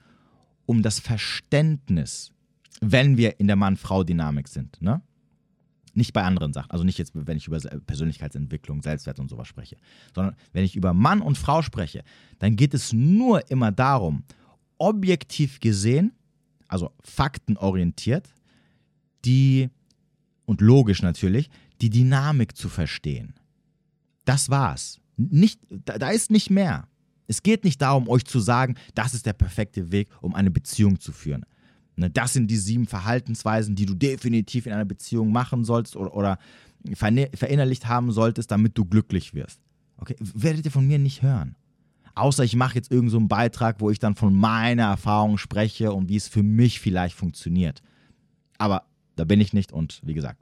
um 0.67 0.83
das 0.83 1.01
Verständnis, 1.01 2.33
wenn 2.81 3.17
wir 3.17 3.41
in 3.41 3.47
der 3.47 3.57
Mann-Frau-Dynamik 3.57 4.49
sind. 4.49 4.81
Ne? 4.81 5.03
Nicht 5.95 6.13
bei 6.13 6.23
anderen 6.23 6.53
Sachen. 6.53 6.71
Also 6.71 6.85
nicht 6.85 6.99
jetzt, 6.99 7.13
wenn 7.15 7.37
ich 7.37 7.47
über 7.47 7.59
Persönlichkeitsentwicklung, 7.59 8.83
Selbstwert 8.83 9.19
und 9.19 9.31
sowas 9.31 9.49
spreche. 9.49 9.77
Sondern 10.15 10.37
wenn 10.53 10.65
ich 10.65 10.77
über 10.77 10.93
Mann 10.93 11.23
und 11.23 11.39
Frau 11.39 11.63
spreche, 11.63 12.05
dann 12.39 12.57
geht 12.57 12.75
es 12.75 12.93
nur 12.93 13.51
immer 13.51 13.73
darum, 13.73 14.25
objektiv 14.79 15.61
gesehen, 15.61 16.13
also 16.69 16.93
faktenorientiert, 17.03 18.35
die, 19.25 19.71
und 20.45 20.61
logisch 20.61 21.03
natürlich, 21.03 21.49
die 21.81 21.91
Dynamik 21.91 22.57
zu 22.57 22.69
verstehen. 22.69 23.35
Das 24.25 24.51
war's. 24.51 25.01
Nicht, 25.17 25.61
da, 25.71 25.99
da 25.99 26.11
ist 26.11 26.31
nicht 26.31 26.51
mehr. 26.51 26.89
Es 27.27 27.43
geht 27.43 27.65
nicht 27.65 27.81
darum, 27.81 28.09
euch 28.09 28.25
zu 28.25 28.39
sagen, 28.41 28.77
das 28.95 29.15
ist 29.15 29.27
der 29.27 29.33
perfekte 29.33 29.91
Weg, 29.91 30.09
um 30.21 30.35
eine 30.35 30.51
Beziehung 30.51 31.01
zu 31.01 31.13
führen. 31.13 31.45
Ne, 31.97 32.11
das 32.11 32.35
sind 32.35 32.51
die 32.51 32.59
sieben 32.59 32.87
Verhaltensweisen, 32.87 33.75
die 33.75 33.87
du 33.87 33.95
definitiv 33.95 34.67
in 34.67 34.73
einer 34.73 34.85
Beziehung 34.85 35.33
machen 35.33 35.65
sollst 35.65 35.97
oder, 35.97 36.15
oder 36.15 36.39
verinnerlicht 36.95 37.89
haben 37.89 38.13
solltest, 38.13 38.51
damit 38.51 38.77
du 38.77 38.85
glücklich 38.85 39.35
wirst. 39.35 39.61
Okay, 39.97 40.15
werdet 40.21 40.67
ihr 40.67 40.71
von 40.71 40.87
mir 40.87 40.99
nicht 40.99 41.23
hören. 41.23 41.57
Außer 42.15 42.45
ich 42.45 42.55
mache 42.55 42.75
jetzt 42.75 42.91
irgendeinen 42.91 43.23
so 43.23 43.29
Beitrag, 43.29 43.81
wo 43.81 43.91
ich 43.91 43.99
dann 43.99 44.15
von 44.15 44.35
meiner 44.35 44.85
Erfahrung 44.85 45.39
spreche 45.39 45.93
und 45.93 46.09
wie 46.09 46.17
es 46.17 46.29
für 46.29 46.43
mich 46.43 46.81
vielleicht 46.81 47.15
funktioniert. 47.15 47.83
Aber 48.59 48.85
da 49.17 49.25
bin 49.25 49.41
ich 49.41 49.53
nicht 49.53 49.73
und 49.73 50.01
wie 50.05 50.15
gesagt, 50.15 50.41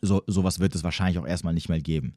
so, 0.00 0.22
sowas 0.26 0.60
wird 0.60 0.74
es 0.74 0.84
wahrscheinlich 0.84 1.18
auch 1.18 1.26
erstmal 1.26 1.54
nicht 1.54 1.68
mehr 1.68 1.80
geben. 1.80 2.14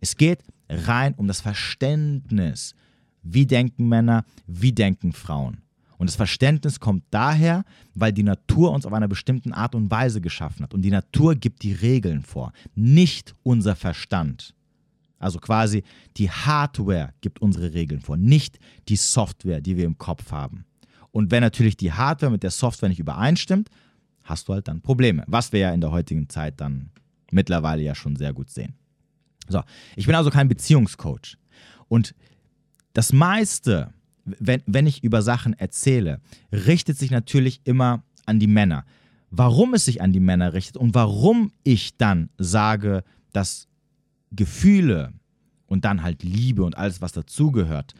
Es 0.00 0.16
geht 0.16 0.42
rein 0.68 1.14
um 1.14 1.28
das 1.28 1.40
Verständnis. 1.40 2.74
Wie 3.22 3.46
denken 3.46 3.88
Männer, 3.88 4.24
wie 4.46 4.72
denken 4.72 5.12
Frauen? 5.12 5.62
Und 6.02 6.08
das 6.08 6.16
Verständnis 6.16 6.80
kommt 6.80 7.04
daher, 7.12 7.64
weil 7.94 8.12
die 8.12 8.24
Natur 8.24 8.72
uns 8.72 8.86
auf 8.86 8.92
einer 8.92 9.06
bestimmten 9.06 9.52
Art 9.52 9.76
und 9.76 9.88
Weise 9.88 10.20
geschaffen 10.20 10.64
hat. 10.64 10.74
Und 10.74 10.82
die 10.82 10.90
Natur 10.90 11.36
gibt 11.36 11.62
die 11.62 11.74
Regeln 11.74 12.22
vor, 12.22 12.52
nicht 12.74 13.36
unser 13.44 13.76
Verstand. 13.76 14.52
Also 15.20 15.38
quasi 15.38 15.84
die 16.16 16.28
Hardware 16.28 17.14
gibt 17.20 17.40
unsere 17.40 17.72
Regeln 17.72 18.00
vor, 18.00 18.16
nicht 18.16 18.58
die 18.88 18.96
Software, 18.96 19.60
die 19.60 19.76
wir 19.76 19.84
im 19.84 19.96
Kopf 19.96 20.32
haben. 20.32 20.64
Und 21.12 21.30
wenn 21.30 21.40
natürlich 21.40 21.76
die 21.76 21.92
Hardware 21.92 22.32
mit 22.32 22.42
der 22.42 22.50
Software 22.50 22.88
nicht 22.88 22.98
übereinstimmt, 22.98 23.68
hast 24.24 24.48
du 24.48 24.54
halt 24.54 24.66
dann 24.66 24.80
Probleme, 24.80 25.22
was 25.28 25.52
wir 25.52 25.60
ja 25.60 25.72
in 25.72 25.80
der 25.80 25.92
heutigen 25.92 26.28
Zeit 26.28 26.60
dann 26.60 26.90
mittlerweile 27.30 27.80
ja 27.80 27.94
schon 27.94 28.16
sehr 28.16 28.32
gut 28.32 28.50
sehen. 28.50 28.74
So, 29.46 29.62
ich 29.94 30.06
bin 30.06 30.16
also 30.16 30.30
kein 30.30 30.48
Beziehungscoach. 30.48 31.36
Und 31.86 32.12
das 32.92 33.12
meiste, 33.12 33.94
wenn, 34.24 34.62
wenn 34.66 34.86
ich 34.86 35.02
über 35.02 35.22
Sachen 35.22 35.54
erzähle, 35.54 36.20
richtet 36.52 36.98
sich 36.98 37.10
natürlich 37.10 37.60
immer 37.64 38.02
an 38.26 38.38
die 38.38 38.46
Männer. 38.46 38.84
Warum 39.30 39.74
es 39.74 39.86
sich 39.86 40.02
an 40.02 40.12
die 40.12 40.20
Männer 40.20 40.52
richtet 40.52 40.76
und 40.76 40.94
warum 40.94 41.52
ich 41.64 41.96
dann 41.96 42.28
sage, 42.38 43.02
dass 43.32 43.68
Gefühle 44.30 45.12
und 45.66 45.84
dann 45.84 46.02
halt 46.02 46.22
Liebe 46.22 46.64
und 46.64 46.76
alles, 46.76 47.00
was 47.00 47.12
dazugehört, 47.12 47.94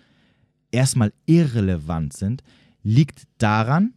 erstmal 0.70 1.12
irrelevant 1.26 2.12
sind, 2.12 2.42
liegt 2.82 3.24
daran, 3.38 3.94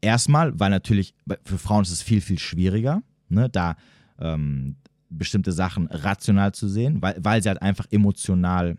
erstmal, 0.00 0.58
weil 0.58 0.70
natürlich 0.70 1.14
für 1.44 1.58
Frauen 1.58 1.82
ist 1.82 1.90
es 1.90 2.02
viel, 2.02 2.20
viel 2.20 2.38
schwieriger, 2.38 3.02
ne, 3.28 3.48
da 3.48 3.76
ähm, 4.18 4.76
bestimmte 5.10 5.52
Sachen 5.52 5.86
rational 5.88 6.52
zu 6.52 6.68
sehen, 6.68 7.02
weil, 7.02 7.16
weil 7.20 7.42
sie 7.42 7.48
halt 7.48 7.60
einfach 7.60 7.86
emotional 7.90 8.78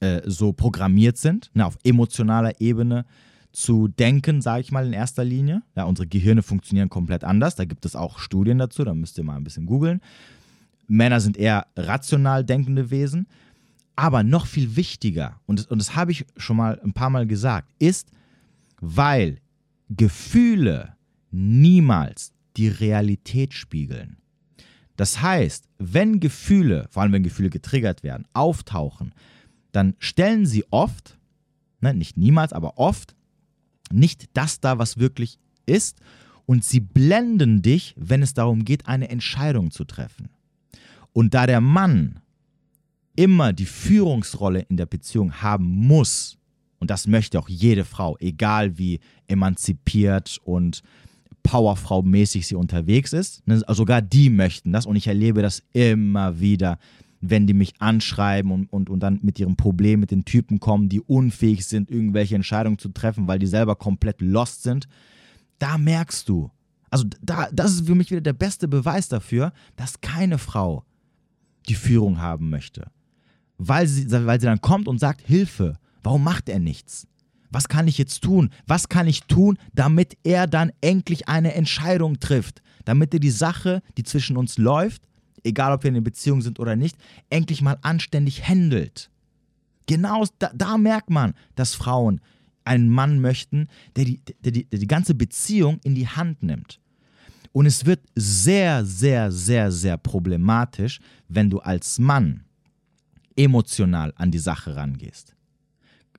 äh, 0.00 0.22
so 0.24 0.52
programmiert 0.52 1.16
sind, 1.16 1.50
ne, 1.54 1.64
auf 1.66 1.78
emotionaler 1.84 2.60
Ebene 2.60 3.04
zu 3.52 3.88
denken, 3.88 4.40
sage 4.42 4.62
ich 4.62 4.72
mal 4.72 4.86
in 4.86 4.92
erster 4.92 5.24
Linie. 5.24 5.62
Ja, 5.76 5.84
unsere 5.84 6.06
Gehirne 6.06 6.42
funktionieren 6.42 6.88
komplett 6.88 7.24
anders. 7.24 7.56
Da 7.56 7.64
gibt 7.64 7.84
es 7.84 7.96
auch 7.96 8.18
Studien 8.18 8.58
dazu, 8.58 8.84
da 8.84 8.94
müsst 8.94 9.18
ihr 9.18 9.24
mal 9.24 9.36
ein 9.36 9.44
bisschen 9.44 9.66
googeln. 9.66 10.00
Männer 10.86 11.20
sind 11.20 11.36
eher 11.36 11.66
rational 11.76 12.44
denkende 12.44 12.90
Wesen. 12.90 13.26
Aber 13.96 14.22
noch 14.22 14.46
viel 14.46 14.76
wichtiger, 14.76 15.40
und 15.44 15.70
und 15.70 15.78
das 15.78 15.94
habe 15.94 16.12
ich 16.12 16.24
schon 16.38 16.56
mal 16.56 16.80
ein 16.82 16.94
paar 16.94 17.10
Mal 17.10 17.26
gesagt, 17.26 17.70
ist, 17.78 18.08
weil 18.80 19.38
Gefühle 19.90 20.94
niemals 21.30 22.32
die 22.56 22.68
Realität 22.68 23.52
spiegeln. 23.52 24.16
Das 24.96 25.20
heißt, 25.20 25.68
wenn 25.78 26.20
Gefühle, 26.20 26.86
vor 26.90 27.02
allem 27.02 27.12
wenn 27.12 27.22
Gefühle 27.22 27.50
getriggert 27.50 28.02
werden, 28.02 28.26
auftauchen, 28.32 29.12
dann 29.72 29.94
stellen 29.98 30.46
sie 30.46 30.64
oft, 30.70 31.18
ne, 31.80 31.94
nicht 31.94 32.16
niemals, 32.16 32.52
aber 32.52 32.78
oft, 32.78 33.14
nicht 33.92 34.30
das 34.34 34.60
da, 34.60 34.78
was 34.78 34.98
wirklich 34.98 35.38
ist, 35.66 36.00
und 36.46 36.64
sie 36.64 36.80
blenden 36.80 37.62
dich, 37.62 37.94
wenn 37.96 38.22
es 38.22 38.34
darum 38.34 38.64
geht, 38.64 38.86
eine 38.86 39.08
Entscheidung 39.08 39.70
zu 39.70 39.84
treffen. 39.84 40.30
Und 41.12 41.34
da 41.34 41.46
der 41.46 41.60
Mann 41.60 42.20
immer 43.14 43.52
die 43.52 43.66
Führungsrolle 43.66 44.60
in 44.68 44.76
der 44.76 44.86
Beziehung 44.86 45.32
haben 45.42 45.64
muss, 45.64 46.36
und 46.78 46.90
das 46.90 47.06
möchte 47.06 47.38
auch 47.38 47.48
jede 47.48 47.84
Frau, 47.84 48.16
egal 48.18 48.78
wie 48.78 49.00
emanzipiert 49.28 50.38
und 50.44 50.82
Powerfrau-mäßig 51.42 52.46
sie 52.46 52.54
unterwegs 52.54 53.12
ist, 53.12 53.46
ne, 53.46 53.62
sogar 53.68 54.02
die 54.02 54.30
möchten 54.30 54.72
das 54.72 54.86
und 54.86 54.96
ich 54.96 55.06
erlebe 55.06 55.42
das 55.42 55.62
immer 55.72 56.40
wieder 56.40 56.78
wenn 57.20 57.46
die 57.46 57.54
mich 57.54 57.74
anschreiben 57.80 58.50
und, 58.50 58.72
und, 58.72 58.88
und 58.88 59.00
dann 59.00 59.20
mit 59.22 59.38
ihrem 59.38 59.56
Problem 59.56 60.00
mit 60.00 60.10
den 60.10 60.24
Typen 60.24 60.58
kommen, 60.58 60.88
die 60.88 61.00
unfähig 61.00 61.66
sind, 61.66 61.90
irgendwelche 61.90 62.34
Entscheidungen 62.34 62.78
zu 62.78 62.88
treffen, 62.88 63.28
weil 63.28 63.38
die 63.38 63.46
selber 63.46 63.76
komplett 63.76 64.20
lost 64.20 64.62
sind, 64.62 64.88
da 65.58 65.76
merkst 65.76 66.28
du, 66.28 66.50
also 66.90 67.04
da, 67.20 67.48
das 67.52 67.72
ist 67.72 67.86
für 67.86 67.94
mich 67.94 68.10
wieder 68.10 68.20
der 68.22 68.32
beste 68.32 68.66
Beweis 68.66 69.08
dafür, 69.08 69.52
dass 69.76 70.00
keine 70.00 70.38
Frau 70.38 70.84
die 71.68 71.74
Führung 71.74 72.20
haben 72.20 72.50
möchte. 72.50 72.90
Weil 73.58 73.86
sie, 73.86 74.10
weil 74.10 74.40
sie 74.40 74.46
dann 74.46 74.62
kommt 74.62 74.88
und 74.88 74.98
sagt, 74.98 75.20
Hilfe, 75.20 75.78
warum 76.02 76.24
macht 76.24 76.48
er 76.48 76.58
nichts? 76.58 77.06
Was 77.50 77.68
kann 77.68 77.88
ich 77.88 77.98
jetzt 77.98 78.22
tun? 78.22 78.50
Was 78.66 78.88
kann 78.88 79.06
ich 79.06 79.24
tun, 79.24 79.58
damit 79.74 80.16
er 80.24 80.46
dann 80.46 80.72
endlich 80.80 81.28
eine 81.28 81.54
Entscheidung 81.54 82.18
trifft? 82.18 82.62
Damit 82.84 83.12
er 83.12 83.20
die 83.20 83.30
Sache, 83.30 83.82
die 83.98 84.04
zwischen 84.04 84.36
uns 84.36 84.56
läuft, 84.56 85.02
egal 85.44 85.72
ob 85.72 85.82
wir 85.82 85.88
in 85.88 85.96
einer 85.96 86.04
Beziehung 86.04 86.42
sind 86.42 86.58
oder 86.58 86.76
nicht, 86.76 86.96
endlich 87.28 87.62
mal 87.62 87.78
anständig 87.82 88.48
handelt. 88.48 89.10
Genau 89.86 90.24
da, 90.38 90.50
da 90.54 90.78
merkt 90.78 91.10
man, 91.10 91.34
dass 91.56 91.74
Frauen 91.74 92.20
einen 92.64 92.88
Mann 92.88 93.20
möchten, 93.20 93.68
der 93.96 94.04
die, 94.04 94.20
der, 94.44 94.52
die, 94.52 94.64
der 94.64 94.78
die 94.78 94.86
ganze 94.86 95.14
Beziehung 95.14 95.80
in 95.82 95.94
die 95.94 96.08
Hand 96.08 96.42
nimmt. 96.42 96.80
Und 97.52 97.66
es 97.66 97.84
wird 97.84 98.00
sehr, 98.14 98.84
sehr, 98.84 99.32
sehr, 99.32 99.72
sehr 99.72 99.96
problematisch, 99.96 101.00
wenn 101.28 101.50
du 101.50 101.58
als 101.58 101.98
Mann 101.98 102.44
emotional 103.34 104.12
an 104.16 104.30
die 104.30 104.38
Sache 104.38 104.76
rangehst. 104.76 105.34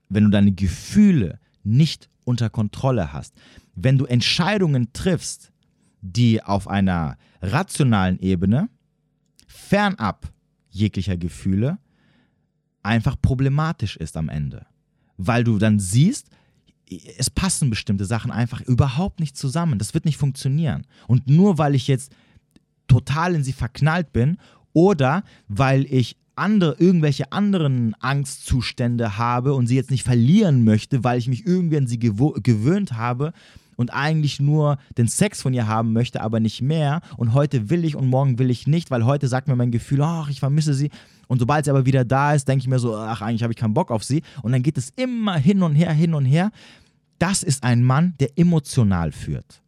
Wenn 0.08 0.24
du 0.24 0.30
deine 0.30 0.52
Gefühle 0.52 1.38
nicht 1.64 2.10
unter 2.24 2.50
Kontrolle 2.50 3.12
hast. 3.12 3.34
Wenn 3.74 3.98
du 3.98 4.04
Entscheidungen 4.04 4.92
triffst, 4.92 5.52
die 6.00 6.42
auf 6.42 6.68
einer 6.68 7.16
rationalen 7.40 8.18
Ebene, 8.20 8.68
fernab 9.52 10.32
jeglicher 10.70 11.16
Gefühle, 11.16 11.78
einfach 12.82 13.16
problematisch 13.20 13.96
ist 13.96 14.16
am 14.16 14.28
Ende. 14.28 14.66
Weil 15.16 15.44
du 15.44 15.58
dann 15.58 15.78
siehst, 15.78 16.28
es 17.18 17.30
passen 17.30 17.70
bestimmte 17.70 18.04
Sachen 18.04 18.30
einfach 18.30 18.60
überhaupt 18.62 19.20
nicht 19.20 19.36
zusammen. 19.36 19.78
Das 19.78 19.94
wird 19.94 20.04
nicht 20.04 20.16
funktionieren. 20.16 20.86
Und 21.06 21.28
nur 21.28 21.58
weil 21.58 21.74
ich 21.74 21.86
jetzt 21.88 22.12
total 22.88 23.34
in 23.34 23.44
sie 23.44 23.52
verknallt 23.52 24.12
bin 24.12 24.38
oder 24.72 25.22
weil 25.48 25.84
ich 25.84 26.16
andere, 26.34 26.76
irgendwelche 26.78 27.30
anderen 27.30 27.94
Angstzustände 28.00 29.18
habe 29.18 29.54
und 29.54 29.66
sie 29.66 29.76
jetzt 29.76 29.90
nicht 29.90 30.02
verlieren 30.02 30.64
möchte, 30.64 31.04
weil 31.04 31.18
ich 31.18 31.28
mich 31.28 31.46
irgendwie 31.46 31.76
an 31.76 31.86
sie 31.86 31.98
gewöhnt 31.98 32.92
habe 32.92 33.32
und 33.76 33.92
eigentlich 33.92 34.40
nur 34.40 34.78
den 34.98 35.08
Sex 35.08 35.42
von 35.42 35.54
ihr 35.54 35.66
haben 35.66 35.92
möchte, 35.92 36.20
aber 36.20 36.40
nicht 36.40 36.62
mehr. 36.62 37.00
Und 37.16 37.32
heute 37.34 37.70
will 37.70 37.84
ich 37.84 37.96
und 37.96 38.06
morgen 38.06 38.38
will 38.38 38.50
ich 38.50 38.66
nicht, 38.66 38.90
weil 38.90 39.04
heute 39.04 39.28
sagt 39.28 39.48
mir 39.48 39.56
mein 39.56 39.70
Gefühl, 39.70 40.02
ach, 40.02 40.28
ich 40.28 40.40
vermisse 40.40 40.74
sie. 40.74 40.90
Und 41.28 41.38
sobald 41.38 41.64
sie 41.64 41.70
aber 41.70 41.86
wieder 41.86 42.04
da 42.04 42.34
ist, 42.34 42.48
denke 42.48 42.62
ich 42.62 42.68
mir 42.68 42.78
so, 42.78 42.96
ach, 42.96 43.22
eigentlich 43.22 43.42
habe 43.42 43.52
ich 43.52 43.58
keinen 43.58 43.74
Bock 43.74 43.90
auf 43.90 44.04
sie. 44.04 44.22
Und 44.42 44.52
dann 44.52 44.62
geht 44.62 44.78
es 44.78 44.90
immer 44.96 45.36
hin 45.36 45.62
und 45.62 45.74
her, 45.74 45.92
hin 45.92 46.14
und 46.14 46.24
her. 46.24 46.50
Das 47.18 47.42
ist 47.42 47.64
ein 47.64 47.82
Mann, 47.84 48.14
der 48.20 48.36
emotional 48.36 49.12
führt. 49.12 49.62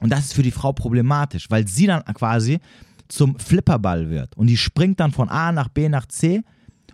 Und 0.00 0.10
das 0.10 0.26
ist 0.26 0.34
für 0.34 0.42
die 0.42 0.50
Frau 0.50 0.72
problematisch, 0.72 1.50
weil 1.50 1.66
sie 1.66 1.86
dann 1.86 2.04
quasi 2.04 2.60
zum 3.08 3.38
Flipperball 3.38 4.10
wird 4.10 4.36
und 4.36 4.48
die 4.48 4.56
springt 4.56 5.00
dann 5.00 5.12
von 5.12 5.28
A 5.28 5.52
nach 5.52 5.68
B 5.68 5.88
nach 5.88 6.06
C 6.06 6.42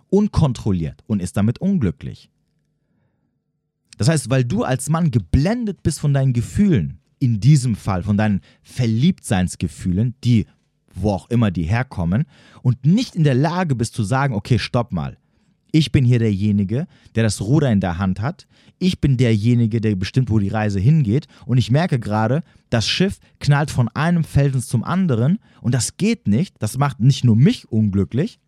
unkontrolliert 0.09 1.03
und 1.07 1.21
ist 1.21 1.37
damit 1.37 1.59
unglücklich. 1.59 2.29
Das 3.97 4.09
heißt, 4.09 4.29
weil 4.29 4.43
du 4.43 4.63
als 4.63 4.89
Mann 4.89 5.11
geblendet 5.11 5.83
bist 5.83 5.99
von 5.99 6.13
deinen 6.13 6.33
Gefühlen, 6.33 6.99
in 7.19 7.39
diesem 7.39 7.75
Fall 7.75 8.03
von 8.03 8.17
deinen 8.17 8.41
Verliebtseinsgefühlen, 8.63 10.15
die, 10.23 10.45
wo 10.93 11.11
auch 11.11 11.29
immer 11.29 11.51
die 11.51 11.63
herkommen, 11.63 12.25
und 12.61 12.85
nicht 12.85 13.15
in 13.15 13.23
der 13.23 13.35
Lage 13.35 13.75
bist 13.75 13.93
zu 13.93 14.03
sagen, 14.03 14.33
okay, 14.33 14.59
stopp 14.59 14.91
mal. 14.91 15.17
Ich 15.71 15.91
bin 15.91 16.05
hier 16.05 16.19
derjenige, 16.19 16.85
der 17.15 17.23
das 17.23 17.41
Ruder 17.41 17.71
in 17.71 17.79
der 17.79 17.97
Hand 17.97 18.21
hat. 18.21 18.45
Ich 18.77 19.01
bin 19.01 19.17
derjenige, 19.17 19.81
der 19.81 19.95
bestimmt, 19.95 20.29
wo 20.29 20.37
die 20.37 20.49
Reise 20.49 20.79
hingeht. 20.79 21.27
Und 21.47 21.57
ich 21.57 21.71
merke 21.71 21.99
gerade, 21.99 22.43
das 22.69 22.87
Schiff 22.87 23.19
knallt 23.39 23.71
von 23.71 23.89
einem 23.89 24.23
Felsen 24.23 24.61
zum 24.61 24.83
anderen. 24.83 25.39
Und 25.61 25.73
das 25.73 25.97
geht 25.97 26.27
nicht. 26.27 26.55
Das 26.59 26.77
macht 26.77 26.99
nicht 26.99 27.23
nur 27.23 27.35
mich 27.35 27.71
unglücklich, 27.71 28.39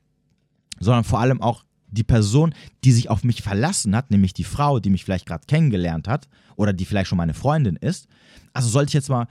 sondern 0.80 1.04
vor 1.04 1.20
allem 1.20 1.42
auch 1.42 1.64
die 1.96 2.04
Person, 2.04 2.54
die 2.84 2.92
sich 2.92 3.10
auf 3.10 3.24
mich 3.24 3.42
verlassen 3.42 3.96
hat, 3.96 4.12
nämlich 4.12 4.34
die 4.34 4.44
Frau, 4.44 4.80
die 4.80 4.90
mich 4.90 5.04
vielleicht 5.04 5.26
gerade 5.26 5.46
kennengelernt 5.48 6.08
hat 6.08 6.28
oder 6.56 6.74
die 6.74 6.86
vielleicht 6.86 7.10
schon 7.10 7.18
meine 7.18 7.34
Freundin 7.34 7.76
ist. 7.76 8.08
Also 8.54 8.70
sollte 8.70 8.90
ich 8.90 8.94
jetzt 8.94 9.10
mal 9.10 9.28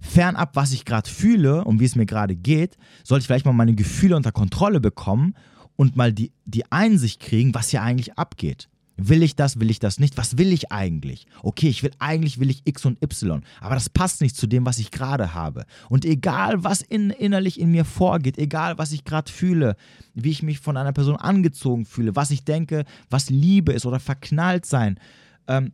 fernab, 0.00 0.54
was 0.54 0.72
ich 0.72 0.84
gerade 0.84 1.08
fühle 1.08 1.64
und 1.64 1.80
wie 1.80 1.84
es 1.84 1.96
mir 1.96 2.06
gerade 2.06 2.36
geht, 2.36 2.76
sollte 3.04 3.22
ich 3.22 3.26
vielleicht 3.26 3.46
mal 3.46 3.52
meine 3.52 3.74
Gefühle 3.74 4.16
unter 4.16 4.32
Kontrolle 4.32 4.80
bekommen 4.80 5.34
und 5.76 5.96
mal 5.96 6.12
die, 6.12 6.32
die 6.44 6.70
Einsicht 6.70 7.20
kriegen, 7.20 7.54
was 7.54 7.70
hier 7.70 7.82
eigentlich 7.82 8.18
abgeht. 8.18 8.68
Will 9.08 9.22
ich 9.22 9.34
das, 9.34 9.58
will 9.58 9.70
ich 9.70 9.78
das 9.78 9.98
nicht? 9.98 10.16
Was 10.16 10.38
will 10.38 10.52
ich 10.52 10.70
eigentlich? 10.70 11.26
Okay, 11.42 11.68
ich 11.68 11.82
will 11.82 11.90
eigentlich 11.98 12.38
will 12.38 12.50
ich 12.50 12.62
X 12.64 12.84
und 12.84 13.02
Y, 13.02 13.42
aber 13.60 13.74
das 13.74 13.88
passt 13.88 14.20
nicht 14.20 14.36
zu 14.36 14.46
dem, 14.46 14.64
was 14.64 14.78
ich 14.78 14.90
gerade 14.90 15.34
habe. 15.34 15.64
Und 15.88 16.04
egal, 16.04 16.62
was 16.62 16.82
in, 16.82 17.10
innerlich 17.10 17.58
in 17.58 17.70
mir 17.70 17.84
vorgeht, 17.84 18.38
egal, 18.38 18.78
was 18.78 18.92
ich 18.92 19.04
gerade 19.04 19.30
fühle, 19.30 19.76
wie 20.14 20.30
ich 20.30 20.42
mich 20.42 20.60
von 20.60 20.76
einer 20.76 20.92
Person 20.92 21.16
angezogen 21.16 21.84
fühle, 21.84 22.14
was 22.14 22.30
ich 22.30 22.44
denke, 22.44 22.84
was 23.10 23.30
Liebe 23.30 23.72
ist 23.72 23.86
oder 23.86 23.98
verknallt 23.98 24.66
sein, 24.66 24.98
ähm, 25.48 25.72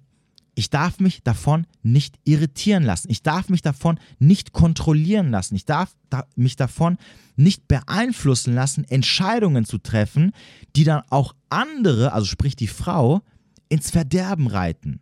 ich 0.59 0.71
darf 0.71 0.99
mich 0.99 1.23
davon 1.23 1.69
nicht 1.85 2.19
irritieren 2.25 2.83
lassen. 2.83 3.09
Ich 3.13 3.23
darf 3.23 3.49
mich 3.49 3.63
davon 3.63 4.01
nicht 4.19 4.53
kontrollieren 4.53 5.31
lassen. 5.31 5.55
Ich 5.55 5.65
darf 5.65 5.95
da, 6.11 6.27
mich 6.35 6.57
davon 6.57 6.99
nicht 7.37 7.69
beeinflussen 7.69 8.57
lassen, 8.57 8.83
Entscheidungen 8.83 9.65
zu 9.65 9.79
treffen, 9.79 10.33
die 10.75 10.83
dann 10.83 11.03
auch 11.11 11.37
andere, 11.49 12.13
also 12.13 12.27
sprich 12.27 12.57
die 12.57 12.67
Frau, 12.67 13.21
ins 13.69 13.93
Verderben 13.93 14.49
reiten. 14.49 14.99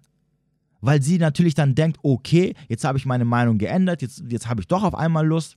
Weil 0.83 1.01
sie 1.01 1.17
natürlich 1.17 1.55
dann 1.55 1.75
denkt, 1.75 2.01
okay, 2.03 2.55
jetzt 2.69 2.85
habe 2.85 2.99
ich 2.99 3.07
meine 3.07 3.25
Meinung 3.25 3.57
geändert, 3.57 4.03
jetzt, 4.03 4.25
jetzt 4.29 4.49
habe 4.49 4.61
ich 4.61 4.69
doch 4.69 4.83
auf 4.83 4.95
einmal 4.95 5.27
Lust 5.27 5.57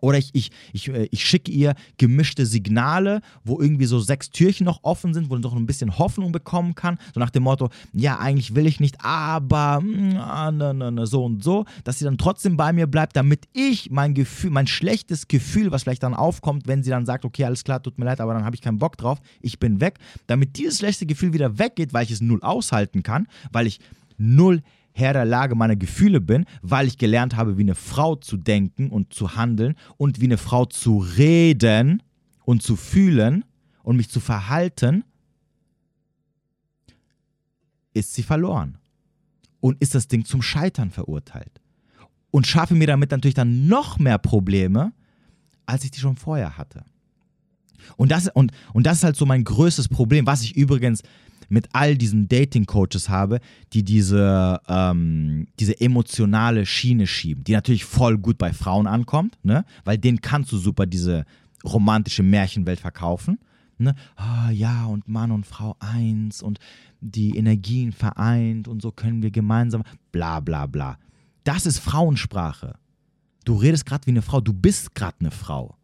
oder 0.00 0.18
ich, 0.18 0.30
ich, 0.34 0.50
ich, 0.72 0.88
äh, 0.88 1.08
ich 1.10 1.24
schicke 1.24 1.50
ihr 1.50 1.74
gemischte 1.98 2.46
Signale, 2.46 3.20
wo 3.44 3.60
irgendwie 3.60 3.86
so 3.86 4.00
sechs 4.00 4.30
Türchen 4.30 4.64
noch 4.64 4.80
offen 4.82 5.14
sind, 5.14 5.30
wo 5.30 5.36
sie 5.36 5.42
noch 5.42 5.54
ein 5.54 5.66
bisschen 5.66 5.98
Hoffnung 5.98 6.32
bekommen 6.32 6.74
kann. 6.74 6.98
So 7.14 7.20
nach 7.20 7.30
dem 7.30 7.44
Motto, 7.44 7.70
ja, 7.92 8.18
eigentlich 8.18 8.54
will 8.54 8.66
ich 8.66 8.80
nicht, 8.80 8.96
aber 9.04 9.80
mm, 9.80 10.16
ah, 10.16 10.50
ne, 10.50 10.74
ne, 10.74 10.92
ne, 10.92 11.06
so 11.06 11.24
und 11.24 11.42
so, 11.42 11.64
dass 11.84 11.98
sie 11.98 12.04
dann 12.04 12.18
trotzdem 12.18 12.56
bei 12.56 12.72
mir 12.72 12.86
bleibt, 12.86 13.16
damit 13.16 13.48
ich 13.52 13.90
mein 13.90 14.14
Gefühl, 14.14 14.50
mein 14.50 14.66
schlechtes 14.66 15.28
Gefühl, 15.28 15.70
was 15.70 15.82
vielleicht 15.82 16.02
dann 16.02 16.14
aufkommt, 16.14 16.66
wenn 16.66 16.82
sie 16.82 16.90
dann 16.90 17.06
sagt, 17.06 17.24
okay, 17.24 17.44
alles 17.44 17.64
klar, 17.64 17.82
tut 17.82 17.98
mir 17.98 18.04
leid, 18.04 18.20
aber 18.20 18.34
dann 18.34 18.44
habe 18.44 18.56
ich 18.56 18.62
keinen 18.62 18.78
Bock 18.78 18.96
drauf, 18.96 19.18
ich 19.40 19.58
bin 19.58 19.80
weg, 19.80 19.98
damit 20.26 20.56
dieses 20.56 20.78
schlechte 20.78 21.06
Gefühl 21.06 21.32
wieder 21.32 21.58
weggeht, 21.58 21.92
weil 21.92 22.04
ich 22.04 22.10
es 22.10 22.20
null 22.20 22.42
aushalten 22.42 23.02
kann, 23.02 23.26
weil 23.52 23.66
ich 23.66 23.80
null 24.18 24.62
Herr 24.92 25.12
der 25.12 25.24
Lage 25.24 25.54
meiner 25.54 25.76
Gefühle 25.76 26.20
bin, 26.20 26.44
weil 26.62 26.86
ich 26.86 26.98
gelernt 26.98 27.36
habe, 27.36 27.56
wie 27.56 27.62
eine 27.62 27.74
Frau 27.74 28.16
zu 28.16 28.36
denken 28.36 28.90
und 28.90 29.14
zu 29.14 29.36
handeln 29.36 29.76
und 29.96 30.20
wie 30.20 30.26
eine 30.26 30.38
Frau 30.38 30.64
zu 30.66 30.98
reden 30.98 32.02
und 32.44 32.62
zu 32.62 32.76
fühlen 32.76 33.44
und 33.82 33.96
mich 33.96 34.10
zu 34.10 34.20
verhalten, 34.20 35.04
ist 37.94 38.14
sie 38.14 38.22
verloren 38.22 38.78
und 39.60 39.80
ist 39.80 39.94
das 39.94 40.08
Ding 40.08 40.24
zum 40.24 40.42
Scheitern 40.42 40.90
verurteilt. 40.90 41.60
Und 42.30 42.46
schaffe 42.46 42.74
mir 42.74 42.86
damit 42.86 43.10
natürlich 43.10 43.34
dann 43.34 43.66
noch 43.66 43.98
mehr 43.98 44.18
Probleme, 44.18 44.92
als 45.66 45.84
ich 45.84 45.90
die 45.90 46.00
schon 46.00 46.16
vorher 46.16 46.56
hatte. 46.56 46.84
Und 47.96 48.12
das, 48.12 48.28
und, 48.28 48.52
und 48.72 48.86
das 48.86 48.98
ist 48.98 49.04
halt 49.04 49.16
so 49.16 49.26
mein 49.26 49.44
größtes 49.44 49.88
Problem, 49.88 50.26
was 50.26 50.42
ich 50.42 50.56
übrigens 50.56 51.02
mit 51.50 51.68
all 51.72 51.96
diesen 51.96 52.28
Dating-Coaches 52.28 53.10
habe, 53.10 53.40
die 53.74 53.82
diese, 53.82 54.60
ähm, 54.68 55.48
diese 55.58 55.78
emotionale 55.80 56.64
Schiene 56.64 57.06
schieben, 57.06 57.44
die 57.44 57.52
natürlich 57.52 57.84
voll 57.84 58.16
gut 58.16 58.38
bei 58.38 58.52
Frauen 58.52 58.86
ankommt, 58.86 59.36
ne? 59.42 59.66
weil 59.84 59.98
denen 59.98 60.22
kannst 60.22 60.52
du 60.52 60.56
super 60.56 60.86
diese 60.86 61.26
romantische 61.64 62.22
Märchenwelt 62.22 62.80
verkaufen. 62.80 63.38
Ne? 63.78 63.94
Ah, 64.16 64.50
ja, 64.50 64.86
und 64.86 65.08
Mann 65.08 65.32
und 65.32 65.44
Frau 65.44 65.76
eins 65.80 66.42
und 66.42 66.58
die 67.00 67.36
Energien 67.36 67.92
vereint 67.92 68.68
und 68.68 68.80
so 68.80 68.92
können 68.92 69.22
wir 69.22 69.30
gemeinsam, 69.30 69.82
bla 70.12 70.40
bla 70.40 70.66
bla. 70.66 70.98
Das 71.44 71.66
ist 71.66 71.78
Frauensprache. 71.78 72.76
Du 73.44 73.56
redest 73.56 73.86
gerade 73.86 74.06
wie 74.06 74.10
eine 74.10 74.22
Frau, 74.22 74.40
du 74.40 74.52
bist 74.52 74.94
gerade 74.94 75.16
eine 75.20 75.30
Frau. 75.30 75.76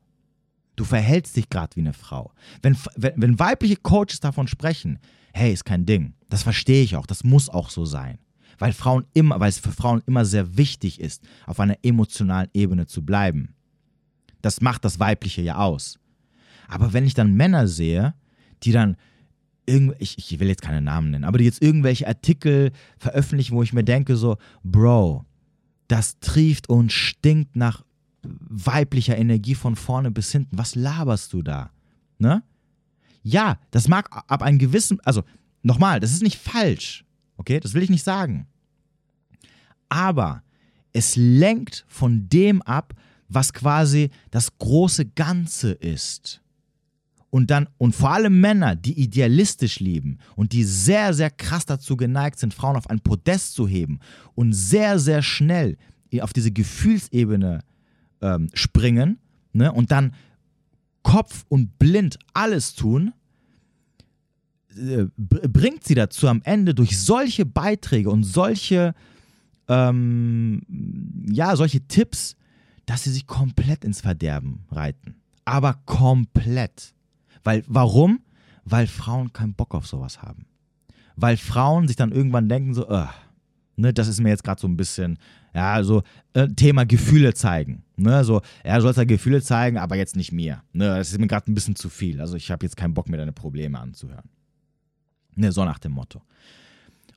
Du 0.76 0.84
verhältst 0.84 1.36
dich 1.36 1.48
gerade 1.48 1.74
wie 1.76 1.80
eine 1.80 1.92
Frau. 1.92 2.32
Wenn, 2.62 2.76
wenn, 2.96 3.12
wenn 3.16 3.38
weibliche 3.38 3.76
Coaches 3.76 4.20
davon 4.20 4.46
sprechen, 4.46 4.98
hey, 5.32 5.52
ist 5.52 5.64
kein 5.64 5.86
Ding. 5.86 6.14
Das 6.28 6.42
verstehe 6.42 6.84
ich 6.84 6.96
auch, 6.96 7.06
das 7.06 7.24
muss 7.24 7.48
auch 7.48 7.70
so 7.70 7.84
sein. 7.84 8.18
Weil 8.58 8.72
Frauen 8.72 9.06
immer, 9.12 9.40
weil 9.40 9.48
es 9.48 9.58
für 9.58 9.72
Frauen 9.72 10.02
immer 10.06 10.24
sehr 10.24 10.56
wichtig 10.56 11.00
ist, 11.00 11.22
auf 11.46 11.60
einer 11.60 11.76
emotionalen 11.82 12.48
Ebene 12.54 12.86
zu 12.86 13.04
bleiben. 13.04 13.54
Das 14.42 14.60
macht 14.60 14.84
das 14.84 15.00
Weibliche 15.00 15.42
ja 15.42 15.56
aus. 15.56 15.98
Aber 16.68 16.92
wenn 16.92 17.06
ich 17.06 17.14
dann 17.14 17.34
Männer 17.34 17.68
sehe, 17.68 18.14
die 18.62 18.72
dann 18.72 18.96
ich, 19.98 20.16
ich 20.18 20.38
will 20.38 20.48
jetzt 20.48 20.62
keine 20.62 20.80
Namen 20.80 21.10
nennen, 21.10 21.24
aber 21.24 21.38
die 21.38 21.44
jetzt 21.44 21.60
irgendwelche 21.60 22.06
Artikel 22.06 22.70
veröffentlichen, 22.98 23.56
wo 23.56 23.62
ich 23.64 23.72
mir 23.72 23.82
denke, 23.82 24.16
so, 24.16 24.36
Bro, 24.62 25.24
das 25.88 26.18
trieft 26.20 26.68
und 26.68 26.92
stinkt 26.92 27.56
nach 27.56 27.82
weiblicher 28.40 29.16
Energie 29.16 29.54
von 29.54 29.76
vorne 29.76 30.10
bis 30.10 30.32
hinten. 30.32 30.58
Was 30.58 30.74
laberst 30.74 31.32
du 31.32 31.42
da? 31.42 31.70
Ne? 32.18 32.42
Ja, 33.22 33.58
das 33.70 33.88
mag 33.88 34.08
ab 34.28 34.42
einem 34.42 34.58
gewissen, 34.58 35.00
also 35.04 35.22
nochmal, 35.62 36.00
das 36.00 36.12
ist 36.12 36.22
nicht 36.22 36.38
falsch, 36.38 37.04
okay, 37.36 37.60
das 37.60 37.74
will 37.74 37.82
ich 37.82 37.90
nicht 37.90 38.04
sagen. 38.04 38.46
Aber 39.88 40.42
es 40.92 41.16
lenkt 41.16 41.84
von 41.88 42.28
dem 42.28 42.62
ab, 42.62 42.94
was 43.28 43.52
quasi 43.52 44.10
das 44.30 44.56
große 44.58 45.06
Ganze 45.06 45.72
ist. 45.72 46.40
und 47.30 47.50
dann, 47.50 47.68
und 47.76 47.94
vor 47.94 48.12
allem 48.12 48.40
Männer, 48.40 48.76
die 48.76 48.98
idealistisch 48.98 49.80
lieben 49.80 50.18
und 50.36 50.52
die 50.52 50.64
sehr, 50.64 51.12
sehr 51.12 51.30
krass 51.30 51.66
dazu 51.66 51.96
geneigt 51.96 52.38
sind, 52.38 52.54
Frauen 52.54 52.76
auf 52.76 52.88
ein 52.88 53.00
Podest 53.00 53.52
zu 53.52 53.68
heben 53.68 54.00
und 54.34 54.52
sehr, 54.54 54.98
sehr 54.98 55.20
schnell 55.20 55.76
auf 56.20 56.32
diese 56.32 56.50
Gefühlsebene 56.50 57.62
ähm, 58.20 58.48
springen 58.54 59.18
ne, 59.52 59.72
und 59.72 59.90
dann 59.90 60.12
Kopf 61.02 61.44
und 61.48 61.78
blind 61.78 62.18
alles 62.34 62.74
tun, 62.74 63.12
äh, 64.76 65.06
bringt 65.16 65.84
sie 65.84 65.94
dazu 65.94 66.28
am 66.28 66.42
Ende 66.44 66.74
durch 66.74 66.98
solche 66.98 67.46
Beiträge 67.46 68.10
und 68.10 68.24
solche, 68.24 68.94
ähm, 69.68 70.62
ja, 71.30 71.56
solche 71.56 71.86
Tipps, 71.86 72.36
dass 72.86 73.04
sie 73.04 73.10
sich 73.10 73.26
komplett 73.26 73.84
ins 73.84 74.00
Verderben 74.00 74.64
reiten. 74.70 75.16
Aber 75.44 75.74
komplett. 75.86 76.94
Weil, 77.44 77.64
warum? 77.68 78.20
Weil 78.64 78.86
Frauen 78.86 79.32
keinen 79.32 79.54
Bock 79.54 79.74
auf 79.74 79.86
sowas 79.86 80.22
haben. 80.22 80.46
Weil 81.14 81.36
Frauen 81.36 81.86
sich 81.86 81.96
dann 81.96 82.12
irgendwann 82.12 82.48
denken 82.48 82.74
so, 82.74 82.86
ne, 83.76 83.92
das 83.92 84.08
ist 84.08 84.20
mir 84.20 84.30
jetzt 84.30 84.44
gerade 84.44 84.60
so 84.60 84.66
ein 84.66 84.76
bisschen, 84.76 85.18
ja, 85.56 85.82
so 85.82 86.02
äh, 86.34 86.48
Thema 86.48 86.84
Gefühle 86.84 87.32
zeigen. 87.32 87.82
Ne, 87.96 88.24
so, 88.24 88.42
er 88.62 88.82
soll 88.82 88.92
ja 88.94 89.04
Gefühle 89.04 89.40
zeigen, 89.40 89.78
aber 89.78 89.96
jetzt 89.96 90.14
nicht 90.14 90.30
mir. 90.30 90.62
Ne, 90.74 90.98
das 90.98 91.10
ist 91.10 91.18
mir 91.18 91.28
gerade 91.28 91.50
ein 91.50 91.54
bisschen 91.54 91.76
zu 91.76 91.88
viel. 91.88 92.20
Also 92.20 92.36
ich 92.36 92.50
habe 92.50 92.66
jetzt 92.66 92.76
keinen 92.76 92.92
Bock 92.92 93.08
mehr, 93.08 93.18
deine 93.18 93.32
Probleme 93.32 93.80
anzuhören. 93.80 94.28
Ne, 95.34 95.50
so 95.52 95.64
nach 95.64 95.78
dem 95.78 95.92
Motto. 95.92 96.20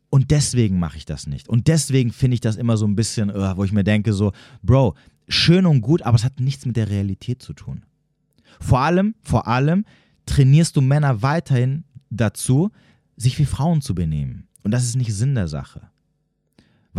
Und 0.10 0.32
deswegen 0.32 0.80
mache 0.80 0.96
ich 0.96 1.06
das 1.06 1.28
nicht. 1.28 1.50
Und 1.50 1.68
deswegen 1.68 2.14
finde 2.14 2.36
ich 2.36 2.42
das 2.42 2.56
immer 2.56 2.78
so 2.78 2.88
ein 2.88 2.96
bisschen, 2.96 3.30
uh, 3.30 3.58
wo 3.58 3.66
ich 3.66 3.74
mir 3.74 3.84
denke, 3.84 4.14
so, 4.14 4.32
Bro, 4.64 4.96
schön 5.28 5.66
und 5.66 5.82
gut, 5.82 6.02
aber 6.04 6.16
es 6.16 6.24
hat 6.24 6.40
nichts 6.40 6.66
mit 6.66 6.78
der 6.78 6.90
Realität 6.90 7.44
zu 7.44 7.52
tun. 7.52 7.84
Vor 8.62 8.80
allem, 8.80 9.16
vor 9.22 9.48
allem 9.48 9.84
trainierst 10.26 10.78
du 10.78 10.82
Männer 10.82 11.22
weiterhin 11.22 11.84
dazu, 12.10 12.72
sich 13.18 13.38
wie 13.38 13.46
Frauen 13.46 13.82
zu 13.82 13.94
benehmen. 13.94 14.48
Und 14.64 14.72
das 14.72 14.86
ist 14.86 14.96
nicht 14.96 15.14
Sinn 15.14 15.36
der 15.36 15.50
Sache. 15.50 15.90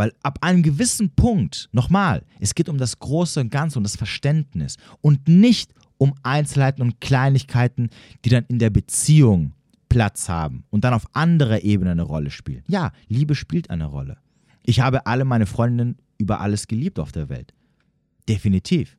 Weil 0.01 0.13
ab 0.23 0.39
einem 0.41 0.63
gewissen 0.63 1.11
Punkt, 1.11 1.69
nochmal, 1.73 2.25
es 2.39 2.55
geht 2.55 2.69
um 2.69 2.79
das 2.79 2.97
Große 2.97 3.39
und 3.39 3.51
Ganze 3.51 3.77
und 3.77 3.83
das 3.83 3.97
Verständnis 3.97 4.77
und 5.01 5.27
nicht 5.27 5.75
um 5.99 6.15
Einzelheiten 6.23 6.81
und 6.81 6.99
Kleinigkeiten, 6.99 7.91
die 8.25 8.29
dann 8.29 8.45
in 8.47 8.57
der 8.57 8.71
Beziehung 8.71 9.53
Platz 9.89 10.27
haben 10.27 10.63
und 10.71 10.85
dann 10.85 10.95
auf 10.95 11.05
anderer 11.13 11.61
Ebene 11.61 11.91
eine 11.91 12.01
Rolle 12.01 12.31
spielen. 12.31 12.63
Ja, 12.67 12.93
Liebe 13.09 13.35
spielt 13.35 13.69
eine 13.69 13.85
Rolle. 13.85 14.17
Ich 14.63 14.79
habe 14.79 15.05
alle 15.05 15.23
meine 15.23 15.45
Freundinnen 15.45 15.99
über 16.17 16.41
alles 16.41 16.65
geliebt 16.65 16.97
auf 16.97 17.11
der 17.11 17.29
Welt. 17.29 17.53
Definitiv. 18.27 18.97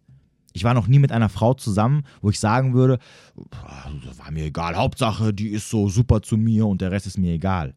Ich 0.52 0.62
war 0.62 0.72
noch 0.72 0.86
nie 0.86 1.00
mit 1.00 1.10
einer 1.10 1.28
Frau 1.28 1.54
zusammen, 1.54 2.04
wo 2.20 2.30
ich 2.30 2.38
sagen 2.38 2.74
würde, 2.74 3.00
das 4.04 4.20
war 4.20 4.30
mir 4.30 4.44
egal, 4.44 4.76
Hauptsache, 4.76 5.34
die 5.34 5.48
ist 5.48 5.68
so 5.68 5.88
super 5.88 6.22
zu 6.22 6.36
mir 6.36 6.64
und 6.68 6.80
der 6.80 6.92
Rest 6.92 7.08
ist 7.08 7.18
mir 7.18 7.32
egal. 7.32 7.74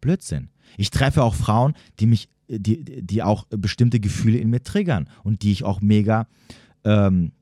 Blödsinn. 0.00 0.50
Ich 0.76 0.90
treffe 0.90 1.22
auch 1.22 1.36
Frauen, 1.36 1.74
die 2.00 2.06
mich, 2.06 2.28
die, 2.48 3.02
die 3.02 3.22
auch 3.22 3.46
bestimmte 3.48 4.00
Gefühle 4.00 4.38
in 4.38 4.50
mir 4.50 4.62
triggern 4.62 5.08
und 5.22 5.42
die 5.42 5.52
ich 5.52 5.64
auch 5.64 5.80
mega 5.80 6.26
ähm, 6.84 7.32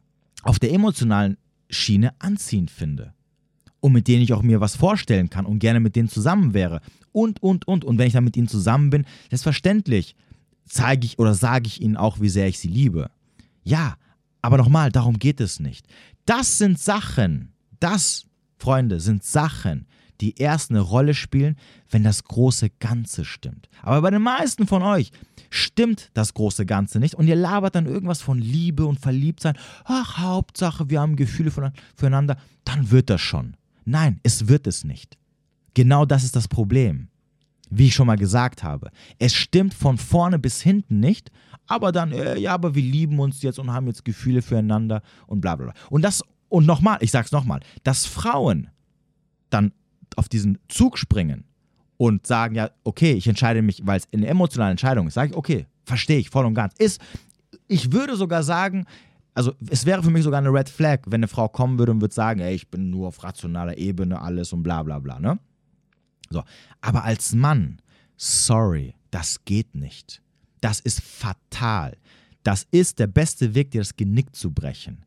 auf 0.43 0.59
der 0.59 0.73
emotionalen 0.73 1.37
Schiene 1.71 2.13
anziehend 2.19 2.71
finde. 2.71 3.15
Und 3.81 3.93
mit 3.93 4.07
denen 4.07 4.23
ich 4.23 4.33
auch 4.33 4.43
mir 4.43 4.61
was 4.61 4.77
vorstellen 4.77 5.29
kann 5.29 5.45
und 5.45 5.59
gerne 5.59 5.81
mit 5.81 5.97
denen 5.97 6.09
zusammen 6.09 6.55
wäre. 6.55 6.81
Und, 7.11 7.43
und, 7.43 7.67
und. 7.67 7.85
Und 7.85 7.99
wenn 7.99 8.07
ich 8.07 8.13
dann 8.13 8.25
mit 8.25 8.37
ihnen 8.37 8.49
zusammen 8.49 8.91
bin, 8.91 9.05
selbstverständlich 9.29 10.15
zeige 10.67 11.05
ich 11.05 11.19
oder 11.19 11.35
sage 11.35 11.67
ich 11.67 11.81
ihnen 11.81 11.97
auch, 11.97 12.21
wie 12.21 12.29
sehr 12.29 12.47
ich 12.47 12.59
sie 12.59 12.69
liebe. 12.69 13.11
Ja, 13.65 13.97
aber 14.41 14.57
nochmal, 14.57 14.91
darum 14.91 15.19
geht 15.19 15.41
es 15.41 15.61
nicht. 15.61 15.87
Das 16.27 16.59
sind 16.59 16.79
Sachen, 16.79 17.53
das, 17.81 18.27
Freunde, 18.59 19.01
sind 19.01 19.25
Sachen, 19.25 19.87
die 20.23 20.39
erst 20.39 20.71
eine 20.71 20.81
Rolle 20.81 21.15
spielen, 21.15 21.57
wenn 21.91 22.03
das 22.03 22.25
große 22.25 22.71
Ganze 22.81 23.25
stimmt. 23.25 23.69
Aber 23.83 24.01
bei 24.01 24.11
den 24.11 24.23
meisten 24.23 24.67
von 24.67 24.83
euch 24.83 25.11
stimmt 25.51 26.11
das 26.15 26.33
große 26.33 26.65
Ganze 26.65 26.99
nicht 26.99 27.15
und 27.15 27.27
ihr 27.27 27.37
labert 27.37 27.75
dann 27.75 27.87
irgendwas 27.87 28.23
von 28.23 28.39
Liebe 28.39 28.87
und 28.87 29.01
Verliebtsein. 29.01 29.59
Ach, 29.85 30.19
Hauptsache, 30.19 30.89
wir 30.89 31.01
haben 31.01 31.17
Gefühle 31.17 31.53
füreinander. 31.97 32.39
Dann 32.65 32.91
wird 32.91 33.11
das 33.11 33.21
schon. 33.21 33.57
Nein, 33.85 34.21
es 34.23 34.49
wird 34.49 34.67
es 34.67 34.85
nicht. 34.85 35.19
Genau 35.75 36.07
das 36.07 36.25
ist 36.25 36.37
das 36.37 36.49
Problem. 36.49 37.09
Wie 37.69 37.87
ich 37.87 37.95
schon 37.95 38.07
mal 38.07 38.19
gesagt 38.19 38.63
habe. 38.63 38.91
Es 39.19 39.35
stimmt 39.35 39.75
von 39.75 39.99
vorne 39.99 40.39
bis 40.39 40.61
hinten 40.61 41.01
nicht 41.01 41.31
aber 41.67 41.93
dann, 41.93 42.13
äh, 42.13 42.39
ja, 42.39 42.53
aber 42.53 42.75
wir 42.75 42.83
lieben 42.83 43.19
uns 43.19 43.43
jetzt 43.43 43.59
und 43.59 43.73
haben 43.73 43.87
jetzt 43.87 44.05
Gefühle 44.05 44.43
füreinander 44.43 45.03
und 45.27 45.41
bla 45.41 45.57
bla 45.57 45.67
bla. 45.67 45.75
Und 45.91 46.03
das, 46.03 46.23
und 46.49 46.67
nochmal, 46.67 46.99
ich 47.01 47.11
sag's 47.11 47.33
nochmal, 47.33 47.61
dass 47.83 48.05
Frauen 48.05 48.69
dann 49.51 49.73
auf 50.19 50.29
diesen 50.29 50.59
Zug 50.69 50.99
springen 50.99 51.45
und 51.97 52.27
sagen, 52.27 52.55
ja, 52.55 52.71
okay, 52.85 53.13
ich 53.13 53.29
entscheide 53.29 53.63
mich, 53.63 53.83
weil 53.85 53.99
es 53.99 54.09
eine 54.13 54.27
emotionale 54.27 54.73
Entscheidung 54.73 55.07
ist, 55.07 55.15
sage 55.15 55.31
ich, 55.31 55.37
okay, 55.37 55.67
verstehe 55.85 56.19
ich 56.19 56.31
voll 56.31 56.47
und 56.47 56.55
ganz. 56.55 56.75
Ist, 56.79 57.01
ich 57.69 57.93
würde 57.93 58.17
sogar 58.17 58.43
sagen, 58.43 58.87
also 59.35 59.53
es 59.71 59.87
wäre 59.87 60.03
für 60.03 60.11
mich 60.11 60.25
sogar 60.25 60.39
eine 60.39 60.53
Red 60.53 60.69
Flag, 60.69 61.01
wenn 61.07 61.21
eine 61.21 61.29
Frau 61.29 61.49
kommen 61.49 61.79
würde 61.79 61.93
und 61.93 62.01
würde 62.01 62.15
sagen, 62.15 62.41
ey, 62.41 62.55
ich 62.55 62.69
bin 62.69 62.91
nur 62.91 63.09
auf 63.09 63.23
rationaler 63.23 63.79
Ebene 63.79 64.21
alles 64.21 64.53
und 64.53 64.63
bla 64.63 64.83
bla 64.83 64.99
bla, 64.99 65.19
ne? 65.19 65.39
So. 66.31 66.43
Aber 66.81 67.05
als 67.05 67.35
Mann, 67.35 67.81
sorry, 68.17 68.95
das 69.11 69.45
geht 69.45 69.75
nicht. 69.75 70.23
Das 70.61 70.81
ist 70.81 71.01
fatal. 71.01 71.97
Das 72.43 72.67
ist 72.71 72.99
der 72.99 73.07
beste 73.07 73.55
Weg, 73.55 73.71
dir 73.71 73.81
das 73.81 73.97
Genick 73.97 74.35
zu 74.35 74.51
brechen. 74.51 75.05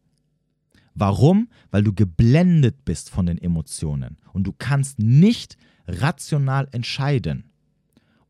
Warum? 0.95 1.49
Weil 1.71 1.83
du 1.83 1.93
geblendet 1.93 2.85
bist 2.85 3.09
von 3.09 3.25
den 3.25 3.37
Emotionen 3.37 4.17
und 4.33 4.45
du 4.45 4.53
kannst 4.53 4.97
nicht 4.97 5.57
rational 5.87 6.67
entscheiden. 6.71 7.51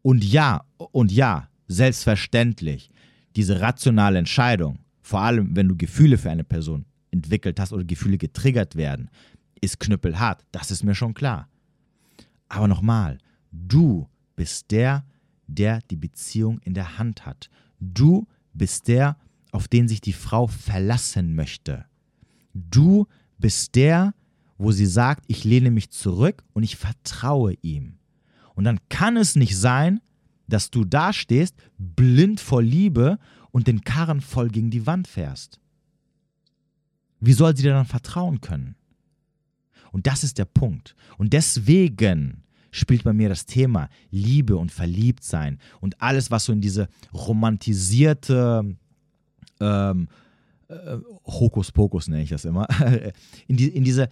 Und 0.02 0.24
ja, 0.24 0.66
und 0.78 1.12
ja, 1.12 1.50
selbstverständlich, 1.68 2.90
diese 3.36 3.62
rationale 3.62 4.20
Entscheidung, 4.20 4.80
vor 5.02 5.22
allem 5.22 5.56
wenn 5.56 5.70
du 5.70 5.78
Gefühle 5.78 6.18
für 6.18 6.32
eine 6.32 6.44
Person 6.44 6.86
entwickelt 7.12 7.60
hast 7.60 7.72
oder 7.72 7.84
Gefühle 7.84 8.18
getriggert 8.18 8.76
werden, 8.76 9.10
ist 9.62 9.80
knüppelhart. 9.80 10.44
Das 10.52 10.72
ist 10.72 10.84
mir 10.84 10.96
schon 10.96 11.14
klar. 11.14 11.48
Aber 12.50 12.68
nochmal, 12.68 13.20
du 13.52 14.08
bist 14.36 14.72
der, 14.72 15.06
der 15.48 15.80
die 15.90 15.96
Beziehung 15.96 16.60
in 16.60 16.74
der 16.74 16.98
Hand 16.98 17.26
hat. 17.26 17.50
Du 17.80 18.28
bist 18.54 18.88
der, 18.88 19.18
auf 19.52 19.68
den 19.68 19.88
sich 19.88 20.02
die 20.02 20.14
Frau 20.14 20.48
verlassen 20.48 21.36
möchte. 21.36 21.86
Du 22.56 23.06
bist 23.38 23.76
der, 23.76 24.14
wo 24.58 24.72
sie 24.72 24.86
sagt, 24.86 25.26
ich 25.28 25.44
lehne 25.44 25.70
mich 25.70 25.92
zurück 25.92 26.44
und 26.54 26.64
ich 26.64 26.78
vertraue 26.78 27.54
ihm. 27.62 27.98
Und 28.56 28.64
dann 28.64 28.80
kann 28.90 29.18
es 29.18 29.36
nicht 29.36 29.58
sein, 29.58 30.00
dass 30.48 30.72
du 30.72 30.86
dastehst, 30.86 31.56
blind 31.78 32.40
vor 32.40 32.64
Liebe 32.64 33.20
und 33.52 33.68
den 33.68 33.82
Karren 33.82 34.22
voll 34.22 34.48
gegen 34.48 34.72
die 34.72 34.88
Wand 34.88 35.08
fährst. 35.08 35.60
Wie 37.20 37.34
soll 37.34 37.56
sie 37.56 37.64
dir 37.64 37.74
dann 37.74 37.86
vertrauen 37.86 38.40
können? 38.40 38.76
Und 39.92 40.08
das 40.08 40.24
ist 40.24 40.38
der 40.38 40.46
Punkt. 40.46 40.96
Und 41.18 41.34
deswegen 41.34 42.44
spielt 42.72 43.04
bei 43.04 43.14
mir 43.14 43.30
das 43.30 43.46
Thema 43.46 43.90
Liebe 44.12 44.58
und 44.58 44.72
Verliebtsein 44.72 45.60
und 45.80 46.02
alles, 46.02 46.32
was 46.32 46.46
so 46.46 46.54
in 46.54 46.62
diese 46.62 46.90
romantisierte 47.14 48.76
ähm, 49.60 50.08
äh, 50.68 50.98
Hokuspokus 51.26 52.08
nenne 52.08 52.24
ich 52.24 52.30
das 52.30 52.46
immer, 52.46 52.68
in, 53.48 53.58
die, 53.58 53.70
in 53.70 53.84
diese, 53.84 54.10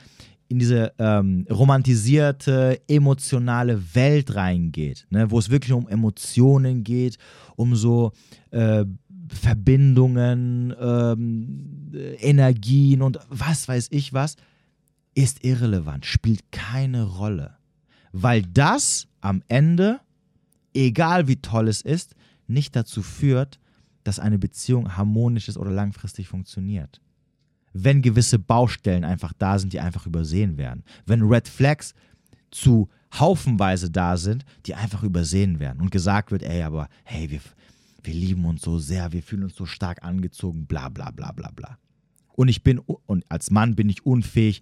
in 0.48 0.60
diese 0.60 0.94
ähm, 1.00 1.48
romantisierte, 1.50 2.82
emotionale 2.88 3.96
Welt 3.96 4.36
reingeht, 4.36 5.08
ne, 5.10 5.32
wo 5.32 5.40
es 5.40 5.50
wirklich 5.50 5.74
um 5.74 5.88
Emotionen 5.88 6.84
geht, 6.84 7.18
um 7.56 7.76
so 7.76 8.12
äh, 8.52 8.86
Verbindungen, 9.30 10.74
ähm, 10.80 11.92
Energien 12.20 13.02
und 13.02 13.20
was 13.30 13.68
weiß 13.68 13.88
ich 13.92 14.14
was, 14.14 14.36
ist 15.16 15.44
irrelevant, 15.44 16.06
spielt 16.06 16.52
keine 16.52 17.04
Rolle. 17.04 17.56
Weil 18.12 18.44
das 18.44 19.08
am 19.22 19.44
Ende, 19.48 20.00
egal 20.74 21.28
wie 21.28 21.38
toll 21.38 21.68
es 21.68 21.82
ist, 21.82 22.16
nicht 22.48 22.76
dazu 22.76 23.02
führt, 23.02 23.60
dass 24.04 24.20
eine 24.20 24.40
Beziehung 24.40 24.98
harmonisch 24.98 25.48
ist 25.48 25.58
oder 25.58 25.72
langfristig 25.72 26.28
funktioniert. 26.28 27.02
Wenn 27.74 28.02
gewisse 28.02 28.38
Baustellen 28.40 29.04
einfach 29.04 29.34
da 29.38 29.58
sind, 29.58 29.74
die 29.74 29.80
einfach 29.80 30.06
übersehen 30.06 30.58
werden. 30.58 30.84
Wenn 31.06 31.24
Red 31.24 31.48
Flags 31.48 31.94
zu 32.52 32.90
haufenweise 33.20 33.90
da 33.90 34.18
sind, 34.18 34.46
die 34.66 34.76
einfach 34.76 35.04
übersehen 35.04 35.60
werden 35.60 35.82
und 35.82 35.92
gesagt 35.92 36.32
wird, 36.32 36.44
ey, 36.44 36.62
aber 36.64 36.88
hey, 37.04 37.30
wir, 37.32 37.40
wir 38.04 38.14
lieben 38.14 38.46
uns 38.46 38.62
so 38.62 38.78
sehr, 38.78 39.12
wir 39.12 39.24
fühlen 39.24 39.44
uns 39.44 39.56
so 39.56 39.66
stark 39.66 40.04
angezogen, 40.04 40.66
bla 40.66 40.90
bla 40.90 41.12
bla 41.12 41.32
bla 41.32 41.50
bla. 41.56 41.78
Und 42.36 42.48
ich 42.48 42.64
bin, 42.64 42.80
und 42.80 43.26
als 43.30 43.52
Mann 43.52 43.76
bin 43.76 43.90
ich 43.90 44.06
unfähig, 44.06 44.62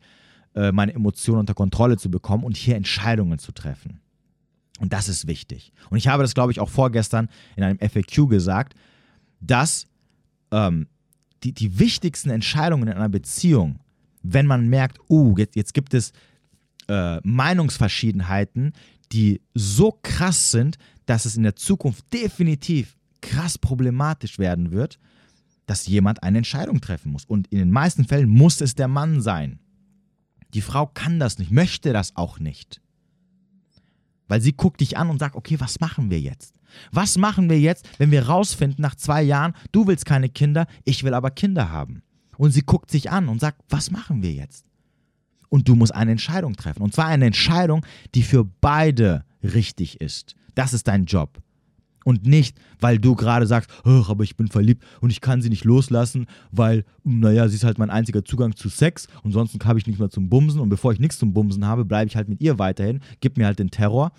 äh, 0.56 0.72
meine 0.72 0.94
Emotionen 0.94 1.40
unter 1.40 1.54
Kontrolle 1.54 1.98
zu 1.98 2.12
bekommen 2.12 2.44
und 2.44 2.58
hier 2.58 2.76
Entscheidungen 2.76 3.40
zu 3.40 3.52
treffen. 3.52 4.02
Und 4.80 4.94
das 4.94 5.08
ist 5.08 5.28
wichtig. 5.28 5.72
Und 5.90 5.98
ich 5.98 6.08
habe 6.08 6.24
das, 6.24 6.34
glaube 6.34 6.52
ich, 6.52 6.60
auch 6.60 6.70
vorgestern 6.70 7.30
in 7.56 7.64
einem 7.64 7.80
FAQ 7.80 8.28
gesagt, 8.30 8.74
dass 9.42 9.88
ähm, 10.52 10.88
die, 11.44 11.54
die 11.54 11.80
wichtigsten 11.80 12.30
Entscheidungen 12.30 12.88
in 12.88 12.94
einer 12.94 13.10
Beziehung 13.10 13.80
wenn 14.24 14.46
man 14.46 14.68
merkt, 14.68 15.00
uh, 15.10 15.36
jetzt, 15.38 15.56
jetzt 15.56 15.74
gibt 15.74 15.94
es 15.94 16.14
äh, 16.88 17.20
Meinungsverschiedenheiten, 17.24 18.74
die 19.12 19.42
so 19.54 19.98
krass 20.02 20.52
sind, 20.52 20.78
dass 21.06 21.26
es 21.26 21.36
in 21.36 21.44
der 21.44 21.56
Zukunft 21.56 22.06
definitiv 22.14 22.98
krass 23.22 23.58
problematisch 23.58 24.40
werden 24.40 24.72
wird, 24.72 25.00
dass 25.66 25.88
jemand 25.88 26.24
eine 26.24 26.40
Entscheidung 26.40 26.82
treffen 26.82 27.12
muss. 27.12 27.26
Und 27.26 27.48
in 27.48 27.60
den 27.60 27.72
meisten 27.72 28.06
Fällen 28.06 28.30
muss 28.30 28.62
es 28.62 28.76
der 28.76 28.88
Mann 28.88 29.22
sein. 29.22 29.60
Die 30.54 30.62
Frau 30.62 30.86
kann 30.88 31.20
das 31.20 31.38
nicht, 31.40 31.52
möchte 31.52 31.94
das 31.94 32.16
auch 32.16 32.40
nicht. 32.40 32.82
Weil 34.32 34.40
sie 34.40 34.54
guckt 34.54 34.80
dich 34.80 34.96
an 34.98 35.10
und 35.10 35.20
sagt, 35.20 35.36
okay, 35.36 35.60
was 35.60 35.82
machen 35.82 36.10
wir 36.10 36.22
jetzt? 36.22 36.54
Was 36.94 37.18
machen 37.18 37.50
wir 37.50 37.60
jetzt, 37.60 37.90
wenn 37.98 38.12
wir 38.12 38.30
rausfinden 38.30 38.82
nach 38.82 38.96
zwei 38.96 39.22
Jahren, 39.22 39.54
du 39.74 39.88
willst 39.88 40.06
keine 40.06 40.30
Kinder, 40.30 40.68
ich 40.86 41.04
will 41.04 41.14
aber 41.14 41.32
Kinder 41.32 41.70
haben? 41.70 42.02
Und 42.38 42.52
sie 42.52 42.62
guckt 42.62 42.90
sich 42.92 43.12
an 43.12 43.28
und 43.28 43.42
sagt, 43.42 43.62
was 43.68 43.92
machen 43.92 44.24
wir 44.24 44.32
jetzt? 44.32 44.64
Und 45.50 45.68
du 45.68 45.76
musst 45.76 45.94
eine 45.94 46.12
Entscheidung 46.12 46.56
treffen. 46.56 46.82
Und 46.82 46.94
zwar 46.94 47.08
eine 47.08 47.26
Entscheidung, 47.26 47.86
die 48.16 48.24
für 48.24 48.46
beide 48.46 49.26
richtig 49.44 50.00
ist. 50.00 50.38
Das 50.56 50.74
ist 50.74 50.88
dein 50.88 51.04
Job. 51.04 51.42
Und 52.04 52.26
nicht, 52.26 52.58
weil 52.80 52.98
du 52.98 53.16
gerade 53.16 53.46
sagst, 53.46 53.70
aber 53.84 54.24
ich 54.24 54.36
bin 54.36 54.48
verliebt 54.48 54.84
und 55.02 55.12
ich 55.12 55.22
kann 55.22 55.42
sie 55.42 55.50
nicht 55.50 55.66
loslassen, 55.66 56.26
weil, 56.52 56.84
naja, 57.04 57.48
sie 57.48 57.56
ist 57.56 57.64
halt 57.64 57.78
mein 57.78 57.92
einziger 57.92 58.26
Zugang 58.26 58.56
zu 58.56 58.70
Sex 58.70 59.08
und 59.24 59.32
sonst 59.34 59.58
habe 59.66 59.78
ich 59.78 59.86
nicht 59.86 60.00
mehr 60.00 60.10
zum 60.10 60.28
Bumsen 60.30 60.60
und 60.60 60.70
bevor 60.70 60.94
ich 60.94 61.00
nichts 61.00 61.20
zum 61.20 61.34
Bumsen 61.34 61.66
habe, 61.66 61.86
bleibe 61.86 62.08
ich 62.08 62.16
halt 62.16 62.28
mit 62.28 62.42
ihr 62.42 62.58
weiterhin, 62.58 63.02
gib 63.20 63.38
mir 63.38 63.46
halt 63.46 63.60
den 63.60 63.70
Terror. 63.70 64.12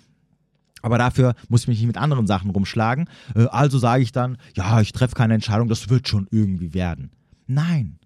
Aber 0.81 0.97
dafür 0.97 1.33
muss 1.49 1.61
ich 1.61 1.67
mich 1.67 1.79
nicht 1.79 1.87
mit 1.87 1.97
anderen 1.97 2.27
Sachen 2.27 2.51
rumschlagen. 2.51 3.09
Äh, 3.35 3.45
also 3.45 3.79
sage 3.79 4.03
ich 4.03 4.11
dann, 4.11 4.37
ja, 4.55 4.81
ich 4.81 4.91
treffe 4.91 5.15
keine 5.15 5.33
Entscheidung, 5.33 5.67
das 5.67 5.89
wird 5.89 6.07
schon 6.07 6.27
irgendwie 6.29 6.73
werden. 6.73 7.09
Nein, 7.47 7.99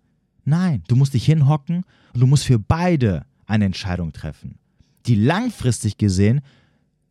nein, 0.45 0.83
du 0.87 0.95
musst 0.95 1.13
dich 1.13 1.25
hinhocken 1.25 1.83
und 2.13 2.19
du 2.19 2.27
musst 2.27 2.45
für 2.45 2.59
beide 2.59 3.25
eine 3.45 3.65
Entscheidung 3.65 4.13
treffen, 4.13 4.59
die 5.05 5.15
langfristig 5.15 5.97
gesehen 5.97 6.41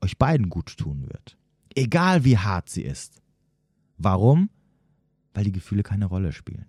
euch 0.01 0.19
beiden 0.19 0.49
gut 0.49 0.77
tun 0.77 1.05
wird. 1.09 1.37
Egal 1.77 2.25
wie 2.25 2.39
hart 2.39 2.71
sie 2.71 2.83
ist. 2.83 3.23
Warum? 3.99 4.51
Weil 5.35 5.45
die 5.45 5.53
Gefühle 5.53 5.83
keine 5.83 6.07
Rolle 6.07 6.33
spielen. 6.33 6.67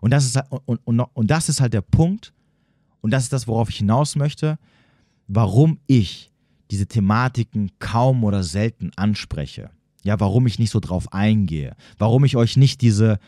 Und 0.00 0.10
das 0.10 0.26
ist, 0.26 0.38
und, 0.66 0.80
und, 0.84 1.00
und 1.00 1.30
das 1.30 1.48
ist 1.48 1.60
halt 1.60 1.72
der 1.72 1.80
Punkt, 1.80 2.34
und 3.00 3.10
das 3.10 3.22
ist 3.24 3.32
das, 3.32 3.46
worauf 3.46 3.70
ich 3.70 3.78
hinaus 3.78 4.16
möchte, 4.16 4.58
warum 5.28 5.78
ich 5.86 6.32
diese 6.70 6.86
Thematiken 6.86 7.70
kaum 7.78 8.24
oder 8.24 8.42
selten 8.42 8.90
anspreche. 8.96 9.70
Ja, 10.02 10.18
warum 10.20 10.46
ich 10.46 10.58
nicht 10.58 10.70
so 10.70 10.80
drauf 10.80 11.12
eingehe. 11.12 11.76
Warum 11.98 12.24
ich 12.24 12.36
euch 12.36 12.56
nicht 12.56 12.80
diese 12.80 13.18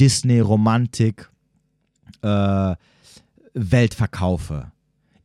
Disney-Romantik 0.00 1.30
äh, 2.22 2.74
Welt 3.54 3.94
verkaufe 3.94 4.72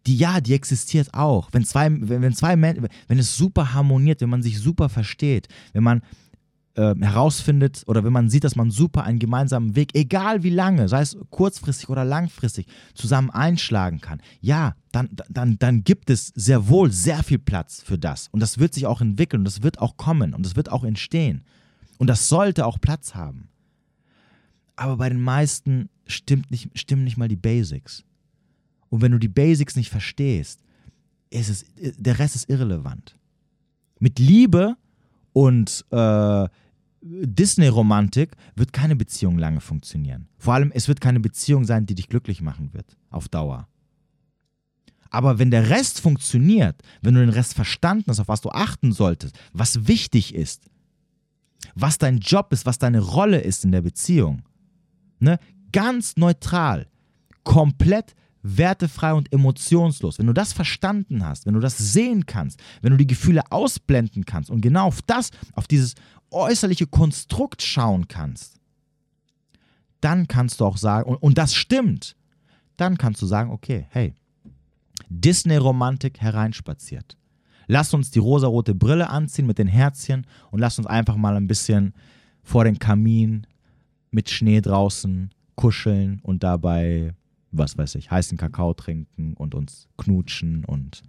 die 0.08 0.18
ja, 0.18 0.42
die 0.42 0.54
existiert 0.54 1.14
auch. 1.14 1.50
Wenn 1.52 1.64
zwei, 1.64 1.90
wenn, 1.92 2.22
wenn 2.22 2.34
zwei 2.34 2.56
Menschen, 2.56 2.88
wenn 3.08 3.20
es 3.20 3.36
super 3.36 3.74
harmoniert, 3.74 4.22
wenn 4.22 4.30
man 4.30 4.42
sich 4.42 4.60
super 4.60 4.90
versteht, 4.90 5.48
wenn 5.74 5.84
man 5.84 6.02
äh, 6.76 6.96
herausfindet 6.96 7.84
oder 7.88 8.04
wenn 8.04 8.14
man 8.14 8.30
sieht, 8.30 8.44
dass 8.44 8.56
man 8.56 8.72
super 8.72 9.04
einen 9.04 9.20
gemeinsamen 9.20 9.76
Weg, 9.76 9.94
egal 9.94 10.44
wie 10.44 10.50
lange, 10.50 10.88
sei 10.88 11.02
es 11.02 11.18
kurzfristig 11.30 11.90
oder 11.90 12.06
langfristig, 12.06 12.68
zusammen 12.94 13.30
einschlagen 13.30 14.00
kann, 14.02 14.22
ja, 14.40 14.76
dann, 14.92 15.10
dann, 15.30 15.60
dann 15.60 15.84
gibt 15.84 16.10
es 16.10 16.28
sehr 16.36 16.70
wohl 16.70 16.92
sehr 16.92 17.24
viel 17.24 17.40
Platz 17.40 17.82
für 17.82 17.98
das. 17.98 18.28
Und 18.30 18.40
das 18.40 18.58
wird 18.58 18.74
sich 18.74 18.86
auch 18.86 19.02
entwickeln 19.02 19.42
und 19.42 19.46
das 19.46 19.64
wird 19.64 19.80
auch 19.80 19.98
kommen 19.98 20.34
und 20.34 20.46
das 20.46 20.56
wird 20.56 20.72
auch 20.72 20.84
entstehen. 20.84 21.44
Und 21.98 22.08
das 22.08 22.30
sollte 22.30 22.66
auch 22.66 22.80
Platz 22.80 23.16
haben. 23.16 23.50
Aber 24.76 24.98
bei 24.98 25.10
den 25.10 25.22
meisten 25.22 25.90
stimmt 26.08 26.50
nicht, 26.50 26.70
stimmen 26.74 27.04
nicht 27.04 27.18
mal 27.18 27.28
die 27.28 27.36
Basics. 27.36 28.04
Und 28.92 29.02
wenn 29.02 29.14
du 29.14 29.18
die 29.18 29.30
Basics 29.30 29.76
nicht 29.78 29.90
verstehst, 29.90 30.60
ist 31.30 31.50
es, 31.50 31.66
der 31.98 32.20
Rest 32.20 32.36
ist 32.36 32.50
irrelevant. 32.50 33.18
Mit 34.00 34.20
Liebe 34.20 34.76
und 35.32 35.86
äh, 35.92 36.48
Disney-Romantik 37.02 38.36
wird 38.56 38.74
keine 38.74 38.98
Beziehung 38.98 39.40
lange 39.40 39.62
funktionieren. 39.62 40.28
Vor 40.38 40.54
allem, 40.54 40.72
es 40.74 40.90
wird 40.90 41.00
keine 41.00 41.22
Beziehung 41.22 41.64
sein, 41.64 41.86
die 41.86 41.96
dich 41.96 42.10
glücklich 42.10 42.42
machen 42.42 42.74
wird, 42.74 42.98
auf 43.10 43.30
Dauer. 43.30 43.70
Aber 45.10 45.40
wenn 45.40 45.52
der 45.52 45.70
Rest 45.70 46.02
funktioniert, 46.02 46.82
wenn 47.02 47.14
du 47.14 47.22
den 47.22 47.30
Rest 47.30 47.54
verstanden 47.54 48.06
hast, 48.08 48.20
auf 48.20 48.28
was 48.28 48.42
du 48.42 48.50
achten 48.50 48.92
solltest, 48.92 49.40
was 49.54 49.88
wichtig 49.88 50.36
ist, 50.36 50.66
was 51.76 51.98
dein 51.98 52.20
Job 52.20 52.52
ist, 52.52 52.66
was 52.66 52.78
deine 52.78 53.00
Rolle 53.00 53.40
ist 53.40 53.64
in 53.64 53.72
der 53.72 53.82
Beziehung, 53.82 54.44
ne, 55.20 55.40
ganz 55.72 56.18
neutral, 56.18 56.88
komplett 57.44 58.16
wertefrei 58.44 59.14
und 59.14 59.32
emotionslos, 59.32 60.20
wenn 60.20 60.28
du 60.28 60.34
das 60.34 60.54
verstanden 60.54 61.26
hast, 61.26 61.46
wenn 61.46 61.54
du 61.54 61.60
das 61.60 61.78
sehen 61.78 62.26
kannst, 62.26 62.60
wenn 62.82 62.92
du 62.92 62.98
die 62.98 63.08
Gefühle 63.08 63.44
ausblenden 63.52 64.26
kannst 64.26 64.50
und 64.50 64.62
genau 64.62 64.88
auf 64.88 65.02
das, 65.04 65.30
auf 65.54 65.68
dieses 65.68 65.96
äußerliche 66.32 66.88
Konstrukt 66.88 67.62
schauen 67.62 68.08
kannst, 68.08 68.60
dann 70.00 70.28
kannst 70.28 70.60
du 70.60 70.66
auch 70.66 70.78
sagen, 70.78 71.10
und, 71.10 71.18
und 71.18 71.38
das 71.38 71.54
stimmt, 71.54 72.16
dann 72.78 72.98
kannst 72.98 73.22
du 73.22 73.26
sagen, 73.26 73.52
okay, 73.52 73.86
hey, 73.90 74.16
Disney-Romantik 75.10 76.20
hereinspaziert. 76.20 77.18
Lass 77.68 77.94
uns 77.94 78.12
die 78.12 78.20
rosarote 78.20 78.74
Brille 78.74 79.10
anziehen 79.10 79.46
mit 79.46 79.58
den 79.58 79.68
Herzchen 79.68 80.26
und 80.50 80.60
lass 80.60 80.78
uns 80.78 80.88
einfach 80.88 81.16
mal 81.16 81.38
ein 81.38 81.48
bisschen 81.48 81.94
vor 82.44 82.64
den 82.64 82.80
Kamin 82.80 83.46
mit 84.10 84.30
Schnee 84.30 84.62
draußen 84.62 85.32
kuscheln 85.56 86.20
und 86.24 86.44
dabei 86.44 87.14
was 87.52 87.78
weiß 87.78 87.96
ich, 87.96 88.10
heißen 88.12 88.38
Kakao 88.38 88.74
trinken 88.74 89.34
und 89.34 89.56
uns 89.56 89.88
knutschen 89.98 90.66
und 90.66 91.04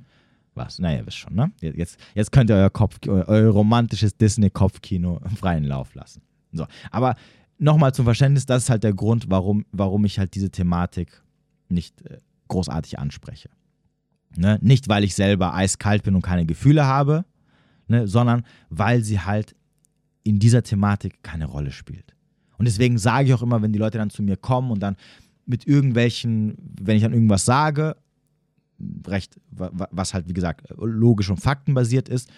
was. 0.55 0.78
Naja, 0.78 0.98
ihr 0.98 1.07
wisst 1.07 1.18
schon, 1.18 1.35
ne? 1.35 1.52
Jetzt, 1.61 1.98
jetzt 2.14 2.33
könnt 2.33 2.50
ihr 2.50 2.57
euer, 2.57 2.70
Kopf, 2.70 2.98
euer 3.07 3.50
romantisches 3.50 4.16
Disney-Kopfkino 4.16 5.20
im 5.24 5.37
freien 5.37 5.64
Lauf 5.64 5.94
lassen. 5.94 6.22
So, 6.52 6.66
aber 6.90 7.16
nochmal 7.59 7.94
zum 7.94 8.05
Verständnis, 8.05 8.44
das 8.44 8.64
ist 8.64 8.70
halt 8.70 8.85
der 8.85 8.92
Grund, 8.92 9.31
warum, 9.31 9.64
warum 9.72 10.05
ich 10.05 10.18
halt 10.18 10.35
diese 10.35 10.50
Thematik 10.50 11.22
nicht 11.68 12.02
äh, 12.02 12.18
großartig 12.48 12.98
anspreche. 12.98 13.48
Ne? 14.37 14.59
Nicht, 14.61 14.88
weil 14.88 15.05
ich 15.05 15.14
selber 15.14 15.55
eiskalt 15.55 16.02
bin 16.02 16.14
und 16.14 16.22
keine 16.22 16.44
Gefühle 16.44 16.85
habe, 16.87 17.24
ne? 17.88 18.07
sondern 18.07 18.44
weil 18.68 19.02
sie 19.02 19.20
halt 19.20 19.55
in 20.24 20.38
dieser 20.38 20.62
Thematik 20.62 21.22
keine 21.22 21.46
Rolle 21.46 21.70
spielt. 21.70 22.14
Und 22.59 22.66
deswegen 22.66 22.98
sage 22.98 23.28
ich 23.28 23.35
auch 23.35 23.42
immer, 23.42 23.62
wenn 23.62 23.72
die 23.72 23.78
Leute 23.78 23.98
dann 23.98 24.11
zu 24.11 24.22
mir 24.22 24.37
kommen 24.37 24.70
und 24.70 24.81
dann 24.81 24.96
mit 25.52 25.66
irgendwelchen, 25.66 26.56
wenn 26.80 26.96
ich 26.96 27.02
dann 27.02 27.12
irgendwas 27.12 27.44
sage, 27.44 27.96
recht, 29.06 29.40
was 29.50 30.12
halt 30.12 30.28
wie 30.28 30.32
gesagt 30.32 30.66
logisch 30.76 31.30
und 31.30 31.38
faktenbasiert 31.38 32.08
ist, 32.08 32.28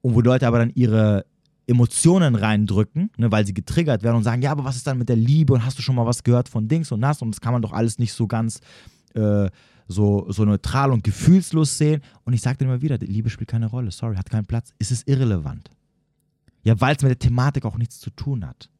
und 0.00 0.14
wo 0.14 0.20
Leute 0.20 0.48
aber 0.48 0.58
dann 0.58 0.72
ihre 0.74 1.24
Emotionen 1.68 2.34
reindrücken, 2.34 3.10
ne, 3.16 3.30
weil 3.30 3.46
sie 3.46 3.54
getriggert 3.54 4.02
werden 4.02 4.16
und 4.16 4.24
sagen, 4.24 4.42
ja, 4.42 4.50
aber 4.50 4.64
was 4.64 4.74
ist 4.74 4.86
dann 4.86 4.98
mit 4.98 5.08
der 5.08 5.16
Liebe 5.16 5.52
und 5.52 5.64
hast 5.64 5.78
du 5.78 5.82
schon 5.82 5.94
mal 5.94 6.06
was 6.06 6.24
gehört 6.24 6.48
von 6.48 6.66
Dings 6.66 6.90
und 6.90 7.00
das 7.00 7.22
und 7.22 7.30
das 7.30 7.40
kann 7.40 7.52
man 7.52 7.62
doch 7.62 7.72
alles 7.72 8.00
nicht 8.00 8.12
so 8.12 8.26
ganz 8.26 8.58
äh, 9.14 9.48
so, 9.86 10.26
so 10.28 10.44
neutral 10.44 10.90
und 10.90 11.04
gefühlslos 11.04 11.78
sehen. 11.78 12.02
Und 12.24 12.32
ich 12.32 12.40
sage 12.40 12.58
dir 12.58 12.64
immer 12.64 12.82
wieder, 12.82 12.98
Liebe 12.98 13.30
spielt 13.30 13.50
keine 13.50 13.66
Rolle, 13.66 13.90
sorry, 13.90 14.16
hat 14.16 14.30
keinen 14.30 14.46
Platz, 14.46 14.72
ist 14.78 14.90
es 14.90 15.06
irrelevant. 15.06 15.70
Ja, 16.64 16.80
weil 16.80 16.96
es 16.96 17.02
mit 17.02 17.10
der 17.10 17.18
Thematik 17.18 17.64
auch 17.64 17.76
nichts 17.76 18.00
zu 18.00 18.10
tun 18.10 18.46
hat 18.46 18.71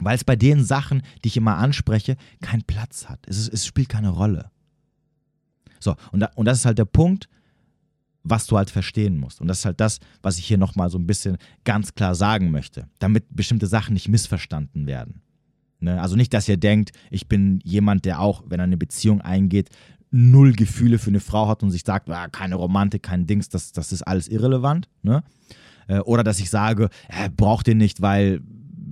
weil 0.00 0.16
es 0.16 0.24
bei 0.24 0.36
den 0.36 0.64
Sachen, 0.64 1.02
die 1.24 1.28
ich 1.28 1.36
immer 1.36 1.56
anspreche, 1.56 2.16
keinen 2.40 2.62
Platz 2.62 3.08
hat. 3.08 3.20
Es, 3.26 3.38
ist, 3.38 3.52
es 3.52 3.66
spielt 3.66 3.88
keine 3.88 4.10
Rolle. 4.10 4.50
So, 5.80 5.94
und, 6.12 6.20
da, 6.20 6.30
und 6.34 6.46
das 6.46 6.58
ist 6.58 6.66
halt 6.66 6.78
der 6.78 6.84
Punkt, 6.84 7.28
was 8.22 8.46
du 8.46 8.56
halt 8.56 8.70
verstehen 8.70 9.18
musst. 9.18 9.40
Und 9.40 9.48
das 9.48 9.60
ist 9.60 9.64
halt 9.64 9.80
das, 9.80 10.00
was 10.22 10.38
ich 10.38 10.46
hier 10.46 10.58
nochmal 10.58 10.90
so 10.90 10.98
ein 10.98 11.06
bisschen 11.06 11.38
ganz 11.64 11.94
klar 11.94 12.14
sagen 12.14 12.50
möchte, 12.50 12.88
damit 12.98 13.24
bestimmte 13.30 13.66
Sachen 13.66 13.94
nicht 13.94 14.08
missverstanden 14.08 14.86
werden. 14.86 15.22
Ne? 15.78 16.00
Also 16.00 16.16
nicht, 16.16 16.34
dass 16.34 16.48
ihr 16.48 16.56
denkt, 16.56 16.90
ich 17.10 17.28
bin 17.28 17.60
jemand, 17.62 18.04
der 18.04 18.20
auch, 18.20 18.42
wenn 18.46 18.60
er 18.60 18.64
eine 18.64 18.76
Beziehung 18.76 19.20
eingeht, 19.20 19.70
null 20.10 20.52
Gefühle 20.52 20.98
für 20.98 21.10
eine 21.10 21.20
Frau 21.20 21.48
hat 21.48 21.62
und 21.62 21.70
sich 21.70 21.82
sagt, 21.84 22.10
ah, 22.10 22.28
keine 22.28 22.56
Romantik, 22.56 23.02
kein 23.02 23.26
Dings, 23.26 23.48
das, 23.48 23.72
das 23.72 23.92
ist 23.92 24.02
alles 24.02 24.28
irrelevant. 24.28 24.88
Ne? 25.02 25.22
Äh, 25.88 26.00
oder 26.00 26.24
dass 26.24 26.40
ich 26.40 26.50
sage, 26.50 26.88
äh, 27.08 27.28
braucht 27.28 27.68
ihr 27.68 27.74
nicht, 27.74 28.02
weil 28.02 28.40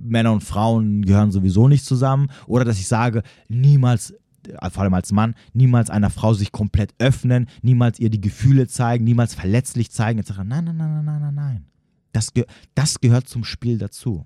Männer 0.09 0.31
und 0.31 0.43
Frauen 0.43 1.03
gehören 1.03 1.31
sowieso 1.31 1.67
nicht 1.67 1.85
zusammen. 1.85 2.29
Oder 2.47 2.65
dass 2.65 2.79
ich 2.79 2.87
sage, 2.87 3.23
niemals 3.47 4.13
äh, 4.47 4.69
vor 4.69 4.83
allem 4.83 4.93
als 4.93 5.11
Mann, 5.11 5.35
niemals 5.53 5.89
einer 5.89 6.09
Frau 6.09 6.33
sich 6.33 6.51
komplett 6.51 6.93
öffnen, 6.99 7.47
niemals 7.61 7.99
ihr 7.99 8.09
die 8.09 8.21
Gefühle 8.21 8.67
zeigen, 8.67 9.03
niemals 9.03 9.35
verletzlich 9.35 9.91
zeigen, 9.91 10.19
etc. 10.19 10.37
Nein, 10.43 10.65
nein, 10.65 10.77
nein, 10.77 11.05
nein, 11.05 11.21
nein, 11.21 11.35
nein. 11.35 11.65
Das, 12.11 12.33
ge 12.33 12.45
das 12.75 13.01
gehört 13.01 13.27
zum 13.27 13.43
Spiel 13.43 13.77
dazu. 13.77 14.25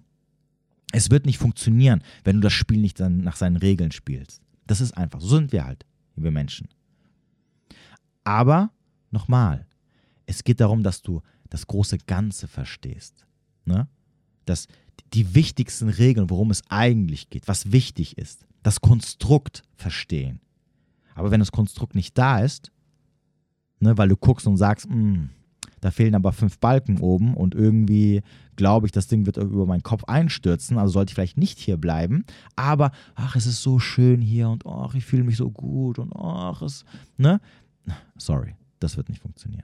Es 0.92 1.12
wird 1.12 1.26
nicht 1.26 1.38
funktionieren, 1.38 2.04
wenn 2.24 2.38
du 2.38 2.42
das 2.42 2.54
Spiel 2.54 2.80
nicht 2.80 3.00
dann 3.00 3.20
nach 3.20 3.36
seinen 3.36 3.58
Regeln 3.58 3.92
spielst. 3.92 4.42
Das 4.66 4.82
ist 4.82 4.98
einfach. 4.98 5.22
So 5.22 5.28
sind 5.38 5.52
wir 5.52 5.66
halt, 5.66 5.86
liebe 6.16 6.32
Menschen. 6.32 6.68
Aber, 8.24 8.72
nochmal, 9.12 9.68
es 10.26 10.44
geht 10.44 10.60
darum, 10.60 10.84
dass 10.84 11.02
du 11.02 11.22
das 11.50 11.66
große 11.66 11.98
Ganze 12.00 12.48
verstehst. 12.48 13.26
Ne? 13.66 13.88
Dass 14.46 14.68
die 15.14 15.36
wichtigsten 15.36 15.90
Regeln, 15.90 16.30
worum 16.30 16.52
es 16.52 16.64
eigentlich 16.70 17.30
geht, 17.30 17.48
was 17.48 17.72
wichtig 17.72 18.18
ist, 18.18 18.46
das 18.64 18.82
Konstrukt 18.82 19.64
verstehen. 19.76 20.40
Aber 21.16 21.32
wenn 21.32 21.40
das 21.40 21.52
Konstrukt 21.52 21.96
nicht 21.96 22.18
da 22.18 22.40
ist, 22.40 22.72
ne, 23.80 23.98
weil 23.98 24.10
du 24.10 24.18
guckst 24.18 24.48
und 24.48 24.58
sagst, 24.58 24.88
hm, 24.88 25.30
da 25.82 25.92
fehlen 25.92 26.16
aber 26.16 26.34
fünf 26.34 26.60
Balken 26.60 27.00
oben 27.00 27.34
und 27.36 27.56
irgendwie 27.56 28.22
glaube 28.60 28.86
ich, 28.86 28.92
das 28.92 29.08
Ding 29.08 29.26
wird 29.26 29.38
über 29.38 29.66
meinen 29.66 29.84
Kopf 29.84 30.04
einstürzen, 30.04 30.78
also 30.78 30.92
sollte 30.92 31.12
ich 31.12 31.16
vielleicht 31.16 31.38
nicht 31.38 31.60
hier 31.60 31.78
bleiben, 31.78 32.26
aber 32.58 32.92
ach, 33.16 33.38
es 33.38 33.46
ist 33.46 33.64
so 33.64 33.80
schön 33.80 34.20
hier 34.22 34.50
und 34.50 34.66
ach, 34.66 34.96
ich 34.96 35.06
fühle 35.06 35.24
mich 35.24 35.38
so 35.38 35.50
gut 35.50 35.98
und 35.98 36.14
ach, 36.14 36.62
es, 36.62 36.84
ne? 37.16 37.40
Sorry, 38.18 38.56
das 38.82 38.98
wird 38.98 39.08
nicht 39.08 39.22
funktionieren. 39.22 39.64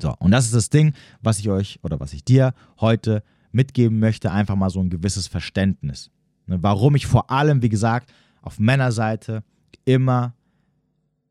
So, 0.00 0.14
und 0.20 0.30
das 0.30 0.44
ist 0.44 0.54
das 0.54 0.70
Ding, 0.70 0.94
was 1.20 1.40
ich 1.40 1.50
euch 1.50 1.80
oder 1.82 1.98
was 1.98 2.12
ich 2.12 2.24
dir 2.24 2.54
heute 2.80 3.24
mitgeben 3.52 3.98
möchte, 3.98 4.30
einfach 4.30 4.56
mal 4.56 4.70
so 4.70 4.80
ein 4.80 4.90
gewisses 4.90 5.26
Verständnis. 5.26 6.10
Ne, 6.46 6.62
warum 6.62 6.94
ich 6.94 7.06
vor 7.06 7.30
allem, 7.30 7.62
wie 7.62 7.68
gesagt, 7.68 8.12
auf 8.42 8.58
Männerseite 8.58 9.42
immer 9.84 10.34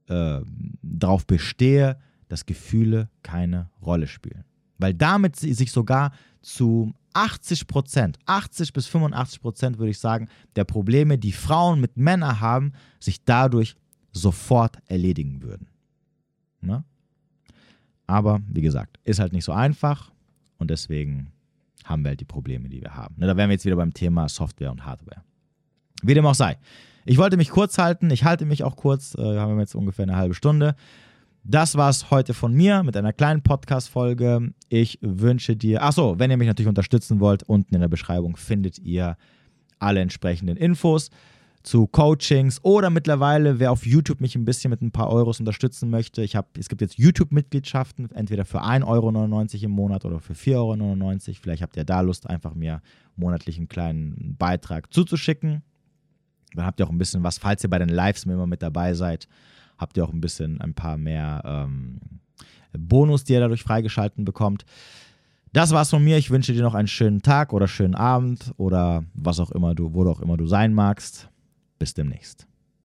äh, 0.08 0.41
darauf 0.82 1.25
bestehe, 1.25 1.97
dass 2.28 2.45
Gefühle 2.45 3.10
keine 3.23 3.69
Rolle 3.82 4.08
spielen. 4.08 4.43
Weil 4.78 4.93
damit 4.93 5.36
sich 5.36 5.71
sogar 5.71 6.12
zu 6.41 6.93
80 7.13 7.67
Prozent, 7.67 8.19
80 8.25 8.73
bis 8.73 8.88
85 8.88 9.41
Prozent 9.41 9.78
würde 9.78 9.91
ich 9.91 9.99
sagen, 9.99 10.28
der 10.56 10.65
Probleme, 10.65 11.17
die 11.17 11.32
Frauen 11.32 11.80
mit 11.80 11.95
Männern 11.95 12.41
haben, 12.41 12.73
sich 12.99 13.23
dadurch 13.23 13.75
sofort 14.12 14.80
erledigen 14.86 15.41
würden. 15.41 15.67
Ne? 16.62 16.84
Aber 18.08 18.41
wie 18.47 18.62
gesagt, 18.62 18.99
ist 19.04 19.19
halt 19.19 19.34
nicht 19.34 19.45
so 19.45 19.54
einfach 19.54 20.12
und 20.58 20.69
deswegen 20.71 21.32
haben 21.86 22.04
wir 22.04 22.10
halt 22.10 22.19
die 22.19 22.26
Probleme, 22.26 22.69
die 22.69 22.82
wir 22.82 22.95
haben. 22.95 23.15
Da 23.19 23.38
wären 23.38 23.50
wir 23.50 23.54
jetzt 23.54 23.65
wieder 23.65 23.76
beim 23.76 23.93
Thema 23.93 24.28
Software 24.28 24.71
und 24.71 24.86
Hardware. 24.86 25.24
Wie 26.04 26.13
dem 26.13 26.26
auch 26.26 26.36
sei. 26.36 26.58
Ich 27.06 27.17
wollte 27.17 27.38
mich 27.38 27.50
kurz 27.50 27.78
halten, 27.78 28.10
ich 28.10 28.24
halte 28.24 28.45
mich 28.45 28.63
auch 28.63 28.76
kurz, 28.76 29.15
äh, 29.15 29.21
wir 29.21 29.41
haben 29.41 29.60
jetzt 29.60 29.76
ungefähr 29.76 30.04
eine 30.04 30.15
halbe 30.15 30.34
Stunde. 30.34 30.76
Das 31.43 31.78
war 31.78 31.89
es 31.89 32.10
heute 32.10 32.34
von 32.34 32.54
mir 32.54 32.82
mit 32.82 32.98
einer 32.98 33.13
kleinen 33.13 33.43
Podcast-Folge. 33.43 34.52
Ich 34.67 34.98
wünsche 35.02 35.56
dir, 35.56 35.84
achso, 35.84 36.17
wenn 36.17 36.32
ihr 36.32 36.38
mich 36.38 36.48
natürlich 36.48 36.69
unterstützen 36.69 37.19
wollt, 37.19 37.43
unten 37.43 37.76
in 37.76 37.82
der 37.82 37.88
Beschreibung 37.88 38.36
findet 38.36 38.80
ihr 38.80 39.15
alle 39.78 40.00
entsprechenden 40.00 40.58
Infos 40.58 41.12
zu 41.65 41.88
Coachings 41.88 42.63
oder 42.63 42.89
mittlerweile, 42.89 43.60
wer 43.60 43.71
auf 43.71 43.86
YouTube 43.86 44.21
mich 44.21 44.36
ein 44.36 44.45
bisschen 44.45 44.69
mit 44.69 44.82
ein 44.82 44.91
paar 44.91 45.10
Euros 45.10 45.39
unterstützen 45.39 45.89
möchte. 45.89 46.21
Ich 46.21 46.36
hab, 46.36 46.58
es 46.58 46.69
gibt 46.69 46.82
jetzt 46.82 46.97
YouTube-Mitgliedschaften, 46.97 48.12
entweder 48.12 48.45
für 48.45 48.62
1,99 48.62 48.86
Euro 48.86 49.65
im 49.65 49.71
Monat 49.71 50.06
oder 50.06 50.19
für 50.19 50.34
4,99 50.34 50.58
Euro. 50.58 51.38
Vielleicht 51.41 51.63
habt 51.63 51.75
ihr 51.75 51.84
da 51.84 52.01
Lust, 52.01 52.30
einfach 52.30 52.54
mir 52.54 52.82
monatlich 53.15 53.58
einen 53.58 53.67
kleinen 53.67 54.36
Beitrag 54.38 54.93
zuzuschicken. 54.93 55.63
Dann 56.54 56.65
habt 56.65 56.80
ihr 56.80 56.86
auch 56.86 56.91
ein 56.91 56.99
bisschen 56.99 57.23
was, 57.23 57.39
falls 57.39 57.63
ihr 57.63 57.69
bei 57.69 57.80
den 57.80 57.89
Lives 57.89 58.25
immer 58.25 58.47
mit 58.47 58.62
dabei 58.62 58.93
seid, 58.93 59.28
habt 59.78 59.97
ihr 59.97 60.06
auch 60.06 60.13
ein 60.13 60.21
bisschen 60.21 60.62
ein 60.62 60.75
paar 60.75 60.97
mehr 60.97 61.41
ähm, 61.45 61.99
Bonus, 62.78 63.23
die 63.23 63.34
ihr 63.34 63.39
dadurch 63.39 63.63
freigeschalten 63.63 64.23
bekommt. 64.23 64.65
Das 65.51 65.71
war's 65.71 65.89
von 65.89 66.04
mir. 66.04 66.17
Ich 66.17 66.30
wünsche 66.30 66.54
dir 66.54 66.62
noch 66.62 66.75
einen 66.75 66.88
schönen 66.88 67.21
Tag 67.21 67.54
oder 67.54 67.67
schönen 67.67 67.95
Abend 67.95 68.54
oder 68.58 69.04
was 69.13 69.39
auch 69.39 69.51
immer 69.51 69.73
du, 69.73 69.93
wo 69.93 70.04
du 70.04 70.12
auch 70.12 70.19
immer 70.19 70.38
du 70.38 70.45
sein 70.45 70.73
magst. 70.73 71.30
Bis 71.79 71.93
demnächst. 71.93 72.47